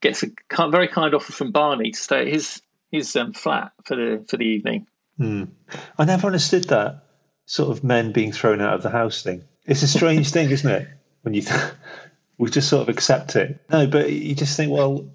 gets 0.00 0.22
a 0.22 0.70
very 0.70 0.88
kind 0.88 1.14
offer 1.14 1.32
from 1.32 1.50
Barney 1.50 1.90
to 1.90 1.98
stay 1.98 2.20
at 2.20 2.26
his 2.28 2.60
his 2.92 3.16
um, 3.16 3.32
flat 3.32 3.72
for 3.84 3.96
the 3.96 4.24
for 4.28 4.36
the 4.36 4.44
evening. 4.44 4.86
Hmm. 5.16 5.44
I 5.98 6.04
never 6.04 6.26
understood 6.26 6.64
that 6.64 7.04
sort 7.46 7.70
of 7.76 7.84
men 7.84 8.12
being 8.12 8.32
thrown 8.32 8.60
out 8.60 8.74
of 8.74 8.82
the 8.82 8.90
house 8.90 9.22
thing. 9.22 9.44
It's 9.66 9.82
a 9.82 9.88
strange 9.88 10.30
thing, 10.30 10.50
isn't 10.50 10.70
it? 10.70 10.88
When 11.22 11.34
you 11.34 11.42
we 12.38 12.50
just 12.50 12.68
sort 12.68 12.82
of 12.82 12.88
accept 12.88 13.36
it. 13.36 13.60
No, 13.70 13.86
but 13.86 14.12
you 14.12 14.34
just 14.34 14.56
think, 14.56 14.70
well, 14.72 15.08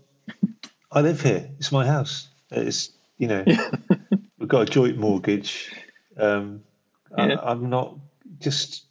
I 0.91 1.01
live 1.01 1.21
here. 1.21 1.49
It's 1.59 1.71
my 1.71 1.85
house. 1.85 2.27
It's 2.49 2.91
you 3.17 3.27
know, 3.27 3.45
we've 4.39 4.49
got 4.49 4.61
a 4.61 4.65
joint 4.65 4.97
mortgage. 4.97 5.71
Um, 6.17 6.63
Yeah. 7.15 7.35
I, 7.35 7.51
I'm 7.51 7.69
not 7.69 7.97
just. 8.39 8.85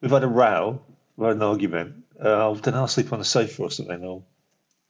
We've 0.00 0.10
had 0.10 0.24
a 0.24 0.28
row, 0.28 0.82
had 1.28 1.36
an 1.36 1.42
argument. 1.42 2.04
Uh, 2.22 2.28
I'll, 2.28 2.54
then 2.54 2.74
I'll 2.74 2.88
sleep 2.88 3.12
on 3.12 3.18
the 3.18 3.24
sofa 3.24 3.62
or 3.62 3.70
something. 3.70 4.04
Or 4.04 4.22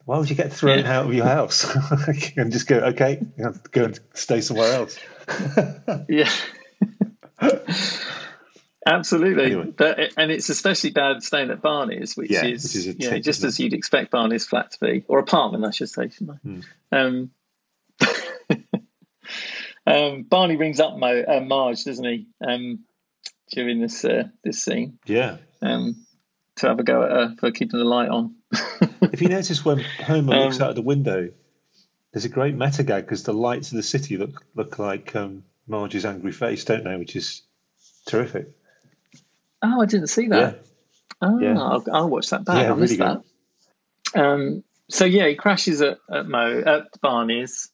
why 0.05 0.17
would 0.19 0.29
you 0.29 0.35
get 0.35 0.53
thrown 0.53 0.79
Yeah. 0.79 0.99
out 0.99 1.05
of 1.05 1.13
your 1.13 1.25
house 1.25 1.65
and 2.37 2.51
just 2.51 2.67
go? 2.67 2.77
Okay, 2.79 3.21
you 3.37 3.43
have 3.45 3.63
to 3.63 3.69
go 3.69 3.85
and 3.85 3.99
stay 4.13 4.41
somewhere 4.41 4.73
else. 4.73 4.97
Yeah. 6.09 6.29
Absolutely, 8.85 9.45
Anyway. 9.45 9.73
but 9.77 9.97
and 10.17 10.29
it's 10.29 10.49
especially 10.49 10.91
bad 10.91 11.23
staying 11.23 11.49
at 11.51 11.61
Barney's, 11.61 12.17
which 12.17 12.29
Yeah, 12.29 12.43
is, 12.45 12.75
is 12.75 12.85
you 12.99 13.11
know, 13.11 13.19
just 13.19 13.43
as 13.45 13.57
you'd 13.57 13.73
expect 13.73 14.11
Barney's 14.11 14.45
flat 14.45 14.71
to 14.71 14.79
be, 14.81 15.05
or 15.07 15.19
apartment, 15.19 15.63
I 15.63 15.71
should 15.71 15.89
say, 15.89 16.09
shouldn't 16.09 16.31
I? 16.31 16.47
Hmm. 16.47 16.59
Um, 16.91 17.31
um, 19.87 20.23
Barney 20.23 20.57
rings 20.57 20.81
up 20.81 20.97
Moe, 20.97 21.23
uh, 21.25 21.39
Marge, 21.39 21.85
doesn't 21.85 22.03
he? 22.03 22.27
Um, 22.45 22.79
during 23.53 23.79
this 23.79 24.03
uh, 24.03 24.23
this 24.43 24.61
scene, 24.61 24.99
Yeah. 25.05 25.37
um, 25.61 26.05
to 26.57 26.67
have 26.67 26.79
a 26.79 26.83
go 26.83 27.03
at 27.03 27.11
her 27.11 27.35
for 27.39 27.51
keeping 27.51 27.79
the 27.79 27.85
light 27.85 28.09
on. 28.09 28.35
if 29.01 29.21
you 29.21 29.29
notice 29.29 29.63
when 29.65 29.79
Homer 29.79 30.35
looks 30.37 30.57
Um, 30.57 30.63
out 30.63 30.69
of 30.69 30.75
the 30.75 30.81
window, 30.81 31.29
there's 32.11 32.25
a 32.25 32.29
great 32.29 32.55
meta 32.55 32.83
gag 32.83 33.05
because 33.05 33.23
the 33.23 33.33
lights 33.33 33.71
of 33.71 33.77
the 33.77 33.83
city 33.83 34.17
look 34.17 34.43
look 34.55 34.77
like 34.79 35.15
um, 35.15 35.43
Marge's 35.67 36.05
angry 36.05 36.31
face, 36.31 36.63
don't 36.65 36.83
they? 36.83 36.95
Which 36.95 37.15
is 37.15 37.41
terrific. 38.05 38.49
Oh, 39.61 39.81
I 39.81 39.85
didn't 39.85 40.07
see 40.07 40.23
Yeah, 40.23 40.27
that. 40.29 40.65
Oh, 41.21 41.39
Yeah. 41.39 41.59
I'll, 41.59 41.83
I'll 41.91 42.09
watch 42.09 42.29
that 42.31 42.45
back. 42.45 42.63
Yeah, 42.63 42.73
I 42.73 42.75
missed 42.75 42.97
that. 42.99 43.23
Um, 44.15 44.63
so 44.89 45.05
yeah, 45.05 45.27
he 45.27 45.35
crashes 45.35 45.81
at, 45.81 45.97
at 46.11 46.27
Moe 46.27 46.61
at 46.65 47.01
Barney's. 47.01 47.69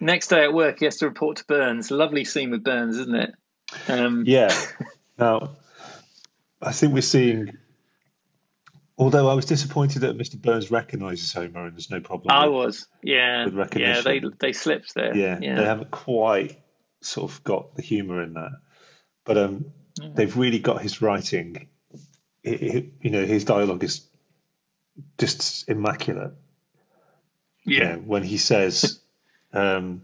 Next 0.00 0.28
day 0.28 0.44
at 0.44 0.52
work, 0.52 0.80
he 0.80 0.84
has 0.84 0.98
to 0.98 1.06
report 1.08 1.38
to 1.38 1.44
Burns. 1.46 1.90
Lovely 1.90 2.24
scene 2.24 2.50
with 2.50 2.62
Burns, 2.64 2.98
isn't 2.98 3.14
it? 3.14 3.34
Um, 3.88 4.24
yeah. 4.26 4.54
Now, 5.18 5.52
I 6.60 6.72
think 6.72 6.92
we're 6.92 7.00
seeing. 7.00 7.56
Although 8.98 9.28
I 9.28 9.34
was 9.34 9.44
disappointed 9.44 10.00
that 10.00 10.16
Mr. 10.16 10.40
Burns 10.40 10.70
recognises 10.70 11.32
Homer 11.32 11.66
and 11.66 11.74
there's 11.74 11.90
no 11.90 12.00
problem. 12.00 12.30
I 12.30 12.46
with- 12.46 12.54
was. 12.54 12.88
Yeah, 13.02 13.46
yeah. 13.76 14.00
They 14.00 14.22
they 14.38 14.52
slipped 14.52 14.94
there. 14.94 15.14
yeah, 15.14 15.38
yeah. 15.40 15.56
they 15.56 15.64
haven't 15.64 15.90
quite 15.90 16.58
sort 17.02 17.30
of 17.30 17.44
got 17.44 17.74
the 17.74 17.82
humour 17.82 18.22
in 18.22 18.34
that, 18.34 18.52
but 19.24 19.36
um, 19.36 19.66
they've 20.14 20.36
really 20.36 20.58
got 20.58 20.80
his 20.80 21.02
writing. 21.02 21.68
It, 22.42 22.62
it- 22.62 22.92
you 23.02 23.10
know, 23.10 23.24
his 23.26 23.44
dialogue 23.44 23.84
is 23.84 24.06
just 25.18 25.68
immaculate. 25.68 26.32
You 27.64 27.76
yeah. 27.78 27.92
know, 27.96 27.98
when 27.98 28.22
he 28.22 28.38
says, 28.38 28.98
um, 29.52 30.02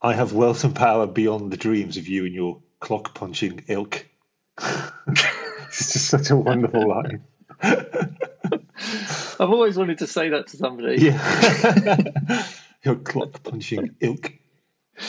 "I 0.00 0.14
have 0.14 0.32
wealth 0.32 0.64
and 0.64 0.74
power 0.74 1.06
beyond 1.06 1.52
the 1.52 1.56
dreams 1.56 1.98
of 1.98 2.08
you 2.08 2.24
and 2.24 2.34
your 2.34 2.62
clock 2.80 3.14
punching 3.14 3.64
ilk." 3.68 4.06
it's 4.60 5.92
just 5.92 6.08
such 6.08 6.30
a 6.30 6.36
wonderful 6.36 6.88
line. 6.88 7.22
I've 9.40 9.50
always 9.50 9.76
wanted 9.76 9.98
to 9.98 10.06
say 10.06 10.30
that 10.30 10.48
to 10.48 10.56
somebody. 10.56 11.02
Yeah, 11.02 12.46
your 12.84 12.96
clock 12.96 13.42
punching 13.42 13.96
ilk. 14.00 14.32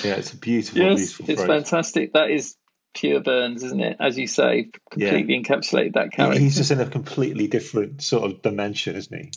Yeah, 0.03 0.15
it's 0.15 0.33
a 0.33 0.37
beautiful, 0.37 0.81
yes, 0.81 0.97
beautiful 0.97 1.29
it's 1.29 1.41
phrase. 1.41 1.47
fantastic. 1.47 2.13
That 2.13 2.29
is 2.29 2.55
pure 2.93 3.21
Burns, 3.21 3.63
isn't 3.63 3.81
it? 3.81 3.97
As 3.99 4.17
you 4.17 4.27
say, 4.27 4.69
completely 4.91 5.41
encapsulated 5.41 5.93
that 5.93 6.11
character. 6.11 6.39
He's 6.39 6.55
just 6.55 6.71
in 6.71 6.79
a 6.79 6.85
completely 6.85 7.47
different 7.47 8.01
sort 8.01 8.29
of 8.29 8.41
dimension, 8.41 8.95
isn't 8.95 9.17
he? 9.17 9.31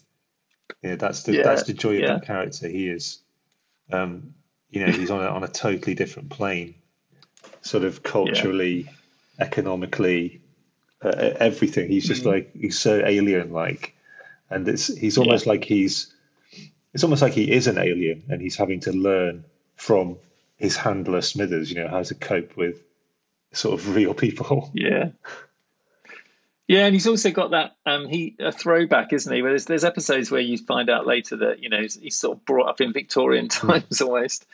Yeah, 0.83 0.97
that's 0.97 1.25
the 1.25 1.35
Yeah, 1.35 1.43
that's 1.43 1.65
the 1.65 1.73
joy 1.73 1.97
of 1.97 2.01
yeah. 2.01 2.07
that 2.15 2.27
character. 2.27 2.69
He 2.69 2.89
is, 2.89 3.23
um, 3.93 4.35
you 4.71 4.85
know, 4.85 4.93
he's 4.93 5.11
on 5.11 5.23
a, 5.23 5.29
on 5.29 5.43
a 5.43 5.49
totally 5.49 5.95
different 5.95 6.31
plane, 6.31 6.75
sort 7.63 7.85
of 7.85 8.03
culturally, 8.03 8.91
economically, 9.39 10.43
uh, 11.03 11.09
everything. 11.39 11.89
He's 11.89 12.07
just 12.07 12.23
Mm. 12.25 12.33
like 12.33 12.55
he's 12.55 12.79
so 12.79 13.05
alien 13.05 13.53
like, 13.53 13.95
and 14.51 14.67
it's 14.69 14.87
he's 14.87 15.19
almost 15.19 15.47
like 15.47 15.65
he's 15.65 16.13
it's 16.95 17.05
almost 17.05 17.23
like 17.23 17.35
he 17.35 17.51
is 17.51 17.67
an 17.67 17.79
alien 17.79 18.25
and 18.29 18.41
he's 18.41 18.57
having 18.57 18.81
to 18.81 18.93
learn 18.93 19.45
from 19.77 20.17
his 20.57 20.77
handler 20.77 21.21
Smithers, 21.21 21.71
you 21.71 21.77
know, 21.83 21.89
how 21.89 22.03
to 22.03 22.15
cope 22.15 22.57
with 22.57 22.83
sort 23.53 23.79
of 23.79 23.95
real 23.95 24.15
people. 24.15 24.71
Yeah. 24.75 25.11
Yeah, 26.69 26.87
and 26.87 26.95
he's 26.95 27.07
also 27.07 27.31
got 27.31 27.53
that 27.53 27.77
um 27.87 28.09
he 28.09 28.35
a 28.41 28.51
throwback, 28.51 29.13
isn't 29.13 29.33
he? 29.33 29.41
Where 29.41 29.53
there's 29.53 29.67
there's 29.67 29.85
episodes 29.85 30.33
where 30.33 30.41
you 30.41 30.59
find 30.59 30.91
out 30.91 31.07
later 31.07 31.37
that, 31.37 31.63
you 31.63 31.69
know, 31.69 31.81
he's, 31.81 31.95
he's 31.95 32.17
sort 32.17 32.39
of 32.39 32.45
brought 32.45 32.69
up 32.69 32.81
in 32.81 32.93
Victorian 32.93 33.47
times 33.63 34.01
almost. 34.01 34.47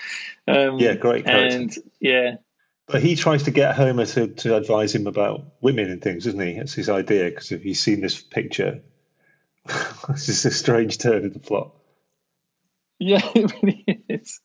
Um. 0.46 0.78
Yeah, 0.78 0.94
great 0.94 1.24
character. 1.24 1.56
And 1.56 1.74
yeah, 2.00 2.36
But 2.86 3.02
he 3.02 3.14
tries 3.16 3.44
to 3.44 3.50
get 3.50 3.76
Homer 3.76 4.06
to, 4.06 4.26
to 4.28 4.56
advise 4.56 4.94
him 4.94 5.06
about 5.06 5.44
women 5.60 5.90
and 5.90 6.02
things, 6.02 6.24
doesn't 6.24 6.40
he? 6.40 6.54
That's 6.54 6.74
his 6.74 6.88
idea, 6.88 7.30
because 7.30 7.52
if 7.52 7.62
he's 7.62 7.80
seen 7.80 8.00
this 8.00 8.20
picture, 8.20 8.80
this 10.08 10.28
is 10.28 10.44
a 10.44 10.50
strange 10.50 10.98
turn 10.98 11.24
of 11.24 11.32
the 11.32 11.38
plot. 11.38 11.72
yeah, 12.98 13.20
it 13.34 13.52
really 13.62 14.04
is. 14.08 14.40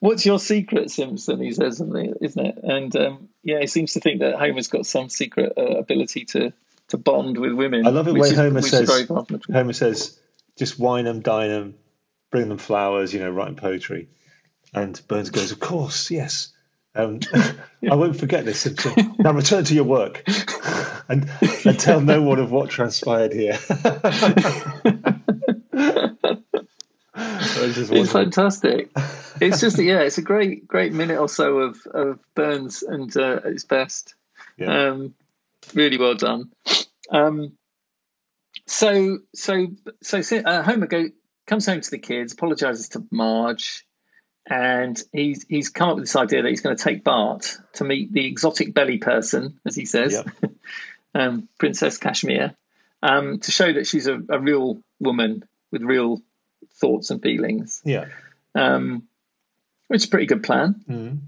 What's 0.00 0.26
your 0.26 0.38
secret, 0.38 0.90
Simpson? 0.90 1.40
He 1.40 1.52
says, 1.52 1.80
isn't 1.80 2.38
it? 2.46 2.58
And 2.62 2.96
um, 2.96 3.28
yeah, 3.42 3.60
he 3.60 3.66
seems 3.66 3.92
to 3.92 4.00
think 4.00 4.20
that 4.20 4.34
Homer's 4.38 4.68
got 4.68 4.86
some 4.86 5.08
secret 5.08 5.52
uh, 5.56 5.62
ability 5.78 6.24
to 6.26 6.52
to 6.88 6.98
bond 6.98 7.38
with 7.38 7.52
women. 7.52 7.86
I 7.86 7.90
love 7.90 8.08
it 8.08 8.12
when 8.12 8.24
is- 8.32 8.36
Homer 8.36 8.60
says- 8.62 9.08
Homer 9.52 9.72
says, 9.72 10.18
just 10.58 10.78
wine 10.78 11.04
them, 11.04 11.20
dine 11.20 11.48
them, 11.50 11.74
bring 12.30 12.48
them 12.48 12.58
flowers, 12.58 13.14
you 13.14 13.20
know, 13.20 13.30
writing 13.30 13.56
poetry. 13.56 14.08
And 14.74 15.00
Burns 15.08 15.30
goes, 15.30 15.52
Of 15.52 15.60
course, 15.60 16.10
yes. 16.10 16.52
Um, 16.94 17.20
I 17.90 17.94
won't 17.94 18.18
forget 18.18 18.44
this, 18.44 18.60
Simpson. 18.60 19.16
Now 19.18 19.32
return 19.32 19.64
to 19.64 19.74
your 19.74 19.84
work 19.84 20.22
and, 21.08 21.28
and 21.64 21.78
tell 21.78 22.00
no 22.00 22.22
one 22.22 22.38
of 22.38 22.50
what 22.50 22.70
transpired 22.70 23.32
here. 23.32 23.58
That 27.14 27.66
was 27.68 27.74
just 27.76 27.92
It's 27.92 28.12
fantastic. 28.12 28.90
It's 29.40 29.60
just 29.60 29.78
yeah, 29.78 30.00
it's 30.00 30.18
a 30.18 30.22
great 30.22 30.66
great 30.66 30.92
minute 30.92 31.18
or 31.18 31.28
so 31.28 31.58
of 31.58 31.86
of 31.86 32.18
Burns 32.34 32.82
and 32.82 33.16
uh, 33.16 33.40
his 33.42 33.64
best. 33.64 34.14
Yeah. 34.56 34.88
Um, 34.88 35.14
really 35.74 35.96
well 35.96 36.14
done. 36.14 36.50
Um, 37.10 37.52
so 38.66 39.18
so 39.34 39.68
so 40.02 40.18
uh, 40.38 40.62
Homer 40.62 40.86
go 40.86 41.04
comes 41.46 41.66
home 41.66 41.80
to 41.80 41.90
the 41.90 41.98
kids, 41.98 42.32
apologizes 42.32 42.88
to 42.90 43.06
Marge, 43.10 43.86
and 44.46 45.02
he's 45.12 45.44
he's 45.48 45.68
come 45.70 45.88
up 45.90 45.96
with 45.96 46.04
this 46.04 46.16
idea 46.16 46.42
that 46.42 46.48
he's 46.48 46.60
going 46.60 46.76
to 46.76 46.82
take 46.82 47.02
Bart 47.04 47.58
to 47.74 47.84
meet 47.84 48.12
the 48.12 48.26
exotic 48.26 48.74
belly 48.74 48.98
person, 48.98 49.58
as 49.64 49.74
he 49.76 49.84
says, 49.86 50.12
Yep. 50.12 50.52
um, 51.14 51.48
Princess 51.58 51.98
Kashmir, 51.98 52.54
um, 53.02 53.38
to 53.40 53.50
show 53.52 53.72
that 53.72 53.86
she's 53.86 54.06
a, 54.06 54.20
a 54.28 54.38
real 54.38 54.80
woman 55.00 55.44
with 55.72 55.82
real 55.82 56.20
thoughts 56.80 57.10
and 57.10 57.22
feelings 57.22 57.80
Yeah. 57.84 58.06
um, 58.54 59.04
which 59.88 60.02
is 60.02 60.06
a 60.06 60.10
pretty 60.10 60.26
good 60.26 60.42
plan. 60.42 60.84
Mhm. 60.88 61.18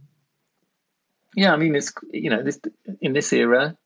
Yeah, 1.35 1.53
I 1.53 1.57
mean, 1.57 1.75
it's 1.75 1.93
you 2.13 2.31
know, 2.31 2.43
this 2.43 2.59
in 3.01 3.13
this 3.13 3.33
era, 3.33 3.77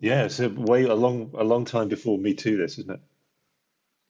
Yeah, 0.00 0.24
it's 0.24 0.40
a 0.40 0.48
way 0.48 0.84
a 0.84 0.94
long 0.94 1.30
a 1.36 1.42
long 1.44 1.64
time 1.64 1.88
before 1.88 2.18
Me 2.18 2.34
Too. 2.34 2.56
This 2.58 2.78
isn't 2.78 2.90
it? 2.90 3.00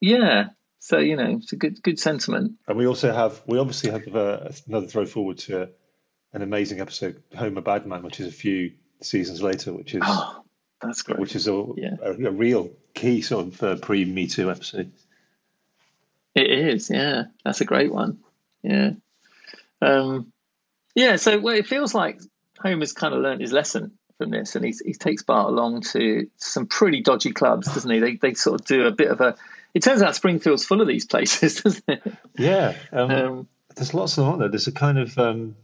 yeah. 0.01 0.51
So 0.81 0.99
you 0.99 1.17
know, 1.17 1.39
it's 1.43 1.53
a 1.53 1.57
good 1.57 1.83
good 1.83 1.99
sentiment. 1.99 2.53
And 2.67 2.79
we 2.79 2.87
also 2.87 3.13
have 3.13 3.41
we 3.47 3.59
obviously 3.59 3.91
have 3.91 4.15
uh, 4.15 4.51
another 4.69 4.87
throw 4.87 5.07
forward 5.07 5.39
to 5.39 5.69
an 6.33 6.43
amazing 6.43 6.81
episode, 6.81 7.23
Homer 7.37 7.61
Badman, 7.63 8.03
which 8.03 8.21
is 8.21 8.29
a 8.29 8.33
few 8.33 8.73
seasons 9.01 9.43
later, 9.43 9.73
which 9.73 9.95
is 9.95 10.03
Oh, 10.05 10.43
that's 10.83 11.03
great. 11.03 11.19
which 11.19 11.35
is 11.35 11.49
a, 11.49 11.65
Yeah. 11.77 11.97
a, 12.03 12.11
a 12.13 12.31
real 12.31 12.71
key 12.95 13.23
sort 13.23 13.47
of 13.49 13.63
uh, 13.63 13.77
pre 13.77 14.05
Me 14.05 14.27
Too 14.27 14.51
episode. 14.51 14.93
It 16.35 16.51
is, 16.51 16.91
yeah. 16.91 17.25
That's 17.45 17.61
a 17.61 17.65
great 17.65 17.93
one. 17.93 18.19
Yeah. 18.63 18.91
Um, 19.83 20.33
yeah. 20.95 21.17
So 21.17 21.39
well, 21.41 21.55
it 21.57 21.67
feels 21.67 21.95
like 21.95 22.21
Homer's 22.61 22.93
kind 22.93 23.15
of 23.15 23.21
learned 23.21 23.41
his 23.41 23.53
lesson 23.53 23.93
from 24.19 24.31
this, 24.31 24.55
and 24.57 24.65
he's, 24.65 24.81
he 24.81 24.93
takes 24.95 25.23
Bart 25.23 25.49
along 25.49 25.83
to 25.93 26.29
some 26.37 26.67
pretty 26.67 27.03
dodgy 27.03 27.33
clubs, 27.33 27.73
doesn't 27.73 27.91
he? 27.91 27.99
They 27.99 28.17
they 28.17 28.35
sort 28.35 28.61
of 28.61 28.67
do 28.67 28.87
a 28.87 28.93
bit 28.93 29.09
of 29.11 29.21
a. 29.21 29.37
It 29.79 29.85
turns 29.85 30.03
out 30.03 30.17
Springfield's 30.17 30.65
full 30.65 30.81
of 30.81 30.89
these 30.89 31.07
places, 31.07 31.61
doesn't 31.63 31.85
it? 31.87 32.03
Yeah, 32.37 32.75
um, 32.91 33.11
Um, 33.13 33.49
there's 33.77 33.95
lots 33.95 34.13
of 34.13 34.17
them, 34.17 34.27
aren't 34.27 34.41
there? 34.41 34.49
There's 34.49 34.67
a 34.67 34.73
kind 34.73 34.99
of, 34.99 35.17
um, 35.17 35.55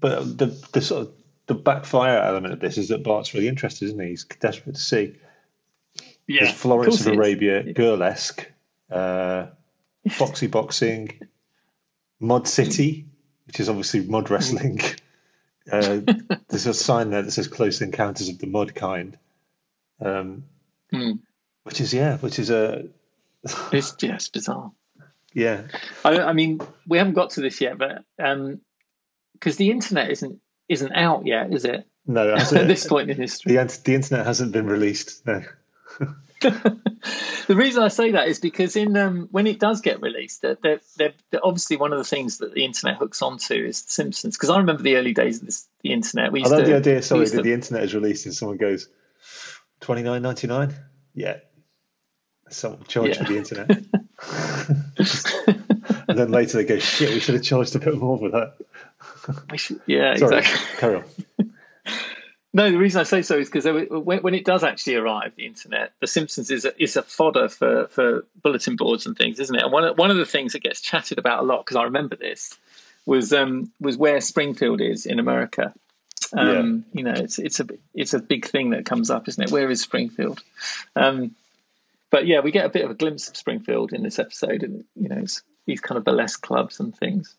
but 0.00 0.38
the 0.38 0.46
the 0.72 0.80
sort 0.80 1.02
of 1.02 1.12
the 1.48 1.54
backfire 1.54 2.16
element 2.16 2.54
of 2.54 2.60
this 2.60 2.78
is 2.78 2.88
that 2.88 3.02
Bart's 3.02 3.34
really 3.34 3.48
interested, 3.48 3.84
isn't 3.88 4.00
he? 4.00 4.08
He's 4.08 4.24
desperate 4.24 4.76
to 4.76 4.80
see. 4.80 5.16
yeah. 6.26 6.44
There's 6.44 6.54
Florence 6.54 7.02
of 7.02 7.12
is. 7.12 7.18
Arabia, 7.18 7.62
Burlesque, 7.74 8.50
uh, 8.90 9.48
Foxy 10.08 10.46
Boxing, 10.46 11.20
Mod 12.20 12.48
City, 12.48 13.04
which 13.48 13.60
is 13.60 13.68
obviously 13.68 14.00
mud 14.00 14.30
wrestling. 14.30 14.80
Uh, 15.70 16.00
there's 16.48 16.66
a 16.66 16.74
sign 16.74 17.10
there 17.10 17.22
that 17.22 17.30
says 17.30 17.46
Close 17.46 17.82
Encounters 17.82 18.28
of 18.28 18.36
the 18.40 18.48
Mud 18.48 18.74
Kind, 18.74 19.16
um, 20.00 20.42
Hmm. 20.90 21.12
Which 21.64 21.80
is, 21.80 21.92
yeah, 21.94 22.18
which 22.18 22.38
is 22.38 22.50
a, 22.50 22.86
It's 23.72 23.92
just 23.96 24.32
bizarre. 24.32 24.72
yeah, 25.32 25.62
I, 26.04 26.18
I 26.18 26.32
mean, 26.32 26.60
we 26.86 26.98
haven't 26.98 27.14
got 27.14 27.30
to 27.30 27.40
this 27.40 27.60
yet, 27.60 27.78
but 27.78 28.04
because 29.34 29.56
the 29.56 29.70
internet 29.70 30.10
isn't 30.10 30.40
isn't 30.68 30.92
out 30.92 31.26
yet, 31.26 31.52
is 31.52 31.64
it? 31.64 31.86
no, 32.06 32.34
At 32.34 32.48
this 32.50 32.86
point 32.86 33.10
in 33.10 33.16
history, 33.16 33.54
the, 33.56 33.80
the 33.84 33.94
internet 33.94 34.26
hasn't 34.26 34.52
been 34.52 34.66
released. 34.66 35.26
No. 35.26 35.42
the 36.40 37.54
reason 37.54 37.82
I 37.82 37.88
say 37.88 38.12
that 38.12 38.28
is 38.28 38.40
because 38.40 38.76
in 38.76 38.96
um, 38.96 39.28
when 39.30 39.46
it 39.46 39.60
does 39.60 39.80
get 39.80 40.00
released, 40.00 40.42
they're, 40.42 40.56
they're, 40.62 41.12
they're 41.30 41.40
obviously 41.44 41.76
one 41.76 41.92
of 41.92 41.98
the 41.98 42.04
things 42.04 42.38
that 42.38 42.52
the 42.52 42.64
internet 42.64 42.96
hooks 42.98 43.22
onto 43.22 43.54
is 43.54 43.82
The 43.82 43.90
Simpsons. 43.90 44.36
Because 44.36 44.50
I 44.50 44.58
remember 44.58 44.82
the 44.82 44.96
early 44.96 45.12
days 45.12 45.40
of 45.40 45.46
this, 45.46 45.68
the 45.82 45.92
internet. 45.92 46.32
We 46.32 46.44
I 46.44 46.48
love 46.48 46.60
to, 46.60 46.66
the 46.66 46.76
idea, 46.76 47.02
sorry, 47.02 47.26
that 47.26 47.36
to- 47.36 47.42
the 47.42 47.52
internet 47.52 47.84
is 47.84 47.94
released 47.94 48.26
and 48.26 48.34
someone 48.34 48.56
goes, 48.56 48.88
twenty 49.80 50.02
nine 50.02 50.22
ninety 50.22 50.46
nine? 50.46 50.74
Yeah. 51.14 51.38
Someone 52.52 52.84
charged 52.88 53.16
Yeah. 53.16 53.24
for 53.24 53.32
the 53.32 53.38
internet. 53.38 53.70
and 56.08 56.18
then 56.18 56.30
later 56.30 56.58
they 56.58 56.64
go, 56.64 56.78
shit, 56.78 57.10
we 57.10 57.20
should 57.20 57.34
have 57.34 57.44
charged 57.44 57.74
a 57.76 57.78
bit 57.78 57.96
more 57.96 58.18
for 58.18 58.30
that. 58.30 58.54
should- 59.58 59.80
yeah, 59.86 60.16
Sorry, 60.16 60.38
exactly. 60.38 60.76
carry 60.78 60.96
on. 60.96 61.04
No, 62.54 62.70
the 62.70 62.76
reason 62.76 63.00
I 63.00 63.04
say 63.04 63.22
so 63.22 63.38
is 63.38 63.48
because 63.48 63.64
when, 63.64 64.18
when, 64.22 64.34
it 64.34 64.44
does 64.44 64.62
actually 64.62 64.96
arrive, 64.96 65.32
the 65.36 65.46
internet, 65.46 65.92
The 66.00 66.06
Simpsons 66.06 66.50
is 66.50 66.66
a, 66.66 66.82
is 66.82 66.96
a 66.96 67.02
fodder 67.02 67.48
for, 67.48 67.86
for 67.88 68.26
bulletin 68.42 68.76
boards 68.76 69.06
and 69.06 69.16
things, 69.16 69.40
isn't 69.40 69.56
it? 69.56 69.62
And 69.62 69.72
one 69.72 69.84
of, 69.84 69.96
one 69.96 70.10
of 70.10 70.18
the 70.18 70.26
things 70.26 70.52
that 70.52 70.62
gets 70.62 70.82
chatted 70.82 71.18
about 71.18 71.40
a 71.40 71.46
lot, 71.46 71.64
because 71.64 71.76
I 71.78 71.84
remember 71.84 72.14
this, 72.14 72.54
was 73.06 73.32
um, 73.32 73.72
was 73.80 73.96
where 73.96 74.20
Springfield 74.20 74.80
is 74.82 75.06
in 75.06 75.18
America. 75.18 75.72
Um, 76.36 76.84
yeah. 76.92 76.98
You 76.98 77.04
know, 77.04 77.20
it's 77.20 77.38
it's 77.38 77.58
a 77.60 77.66
it's 77.94 78.14
a 78.14 78.18
big 78.20 78.46
thing 78.46 78.70
that 78.70 78.84
comes 78.86 79.10
up, 79.10 79.28
isn't 79.28 79.42
it? 79.42 79.50
Where 79.50 79.68
is 79.70 79.80
Springfield? 79.80 80.40
Um, 80.94 81.34
but 82.12 82.26
yeah, 82.26 82.40
we 82.40 82.52
get 82.52 82.66
a 82.66 82.68
bit 82.68 82.84
of 82.84 82.90
a 82.90 82.94
glimpse 82.94 83.28
of 83.28 83.36
Springfield 83.36 83.92
in 83.92 84.02
this 84.02 84.18
episode, 84.18 84.62
and 84.62 84.84
you 84.94 85.08
know, 85.08 85.18
it's 85.18 85.42
these 85.66 85.80
kind 85.80 85.96
of 85.96 86.04
burlesque 86.04 86.42
clubs 86.42 86.78
and 86.78 86.94
things. 86.94 87.34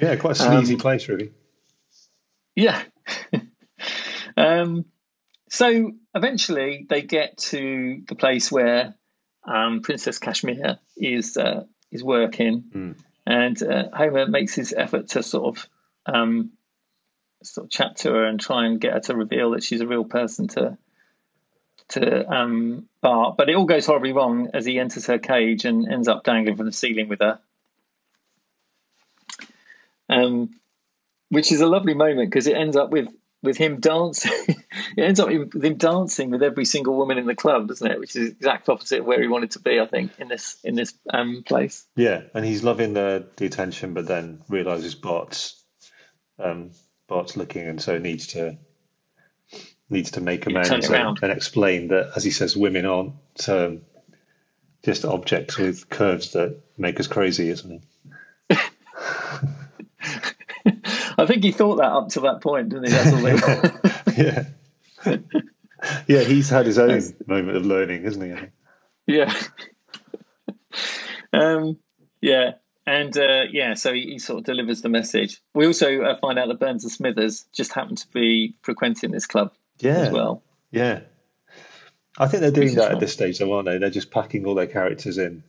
Yeah, 0.00 0.14
quite 0.16 0.32
a 0.32 0.34
sleazy 0.36 0.74
um, 0.74 0.80
place, 0.80 1.08
really. 1.08 1.32
Yeah. 2.54 2.80
um, 4.36 4.84
so 5.50 5.92
eventually, 6.14 6.86
they 6.88 7.02
get 7.02 7.38
to 7.38 8.02
the 8.06 8.14
place 8.14 8.52
where 8.52 8.94
um, 9.44 9.82
Princess 9.82 10.18
Kashmir 10.18 10.78
is 10.96 11.36
uh, 11.36 11.64
is 11.90 12.04
working, 12.04 12.62
mm. 12.72 12.96
and 13.26 13.60
uh, 13.60 13.88
Homer 13.92 14.28
makes 14.28 14.54
his 14.54 14.72
effort 14.72 15.08
to 15.08 15.24
sort 15.24 15.58
of 15.58 15.68
um, 16.06 16.52
sort 17.42 17.64
of 17.64 17.70
chat 17.72 17.96
to 17.96 18.12
her 18.12 18.26
and 18.26 18.38
try 18.38 18.66
and 18.66 18.80
get 18.80 18.92
her 18.92 19.00
to 19.00 19.16
reveal 19.16 19.50
that 19.52 19.64
she's 19.64 19.80
a 19.80 19.88
real 19.88 20.04
person 20.04 20.46
to 20.48 20.78
to 21.90 22.28
um, 22.30 22.88
Bart. 23.00 23.36
But 23.36 23.48
it 23.48 23.56
all 23.56 23.64
goes 23.64 23.86
horribly 23.86 24.12
wrong 24.12 24.50
as 24.54 24.64
he 24.64 24.78
enters 24.78 25.06
her 25.06 25.18
cage 25.18 25.64
and 25.64 25.90
ends 25.90 26.08
up 26.08 26.24
dangling 26.24 26.56
from 26.56 26.66
the 26.66 26.72
ceiling 26.72 27.08
with 27.08 27.20
her. 27.20 27.38
Um, 30.08 30.50
which 31.28 31.52
is 31.52 31.60
a 31.60 31.66
lovely 31.66 31.94
moment 31.94 32.30
because 32.30 32.46
it 32.46 32.56
ends 32.56 32.76
up 32.76 32.90
with 32.90 33.08
with 33.42 33.56
him 33.56 33.80
dancing. 33.80 34.32
it 34.96 35.02
ends 35.02 35.20
up 35.20 35.28
with 35.28 35.64
him 35.64 35.76
dancing 35.76 36.30
with 36.30 36.42
every 36.42 36.64
single 36.64 36.96
woman 36.96 37.18
in 37.18 37.26
the 37.26 37.34
club, 37.34 37.68
doesn't 37.68 37.90
it? 37.90 37.98
Which 37.98 38.16
is 38.16 38.30
exact 38.30 38.68
opposite 38.68 39.00
of 39.00 39.06
where 39.06 39.20
he 39.20 39.28
wanted 39.28 39.52
to 39.52 39.60
be, 39.60 39.80
I 39.80 39.86
think, 39.86 40.12
in 40.18 40.28
this 40.28 40.58
in 40.64 40.74
this 40.74 40.92
um, 41.08 41.42
place. 41.44 41.86
Yeah, 41.96 42.22
and 42.34 42.44
he's 42.44 42.62
loving 42.62 42.92
the 42.92 43.26
the 43.36 43.46
attention, 43.46 43.94
but 43.94 44.06
then 44.06 44.42
realizes 44.48 44.94
Bart's 44.94 45.62
um, 46.38 46.72
Bart's 47.08 47.36
looking, 47.36 47.66
and 47.66 47.80
so 47.80 47.98
needs 47.98 48.28
to 48.28 48.58
needs 49.90 50.12
to 50.12 50.20
make 50.20 50.46
amends 50.46 50.70
and, 50.70 51.18
and, 51.22 51.32
explain 51.32 51.88
that, 51.88 52.12
as 52.16 52.24
he 52.24 52.30
says, 52.30 52.56
women 52.56 52.86
aren't 52.86 53.48
um, 53.48 53.82
just 54.84 55.04
objects 55.04 55.58
with 55.58 55.88
curves 55.88 56.32
that 56.32 56.60
make 56.78 57.00
us 57.00 57.08
crazy, 57.08 57.50
isn't 57.50 57.82
it? 58.50 58.58
I 61.18 61.26
think 61.26 61.42
he 61.44 61.52
thought 61.52 61.76
that 61.76 61.92
up 61.92 62.08
to 62.10 62.20
that 62.20 62.40
point, 62.40 62.70
didn't 62.70 62.86
he? 62.86 62.92
That's 62.92 63.12
all 63.12 63.20
they 63.20 63.34
yeah. 64.16 64.44
yeah, 66.06 66.20
he's 66.20 66.48
had 66.48 66.66
his 66.66 66.78
own 66.78 67.02
moment 67.26 67.56
of 67.56 67.66
learning, 67.66 68.04
isn't 68.04 68.22
he? 68.22 69.14
Yeah. 69.14 69.34
um, 71.32 71.78
yeah. 72.20 72.52
And 72.86 73.16
uh, 73.16 73.44
yeah, 73.50 73.74
so 73.74 73.92
he, 73.92 74.12
he, 74.12 74.18
sort 74.18 74.38
of 74.38 74.44
delivers 74.44 74.82
the 74.82 74.88
message. 74.88 75.40
We 75.54 75.66
also 75.66 76.02
uh, 76.02 76.16
find 76.18 76.38
out 76.38 76.48
that 76.48 76.58
Burns 76.58 76.84
and 76.84 76.92
Smithers 76.92 77.44
just 77.52 77.72
happen 77.72 77.96
to 77.96 78.08
be 78.08 78.56
frequenting 78.62 79.10
this 79.10 79.26
club 79.26 79.52
yeah. 79.82 79.98
as 79.98 80.12
well. 80.12 80.42
Yeah. 80.70 81.00
I 82.18 82.26
think 82.28 82.42
they're 82.42 82.50
doing 82.50 82.74
that 82.74 82.92
at 82.92 83.00
this 83.00 83.12
stage, 83.12 83.38
though, 83.38 83.52
aren't 83.54 83.66
they? 83.66 83.78
They're 83.78 83.90
just 83.90 84.10
packing 84.10 84.44
all 84.44 84.54
their 84.54 84.66
characters 84.66 85.18
in 85.18 85.42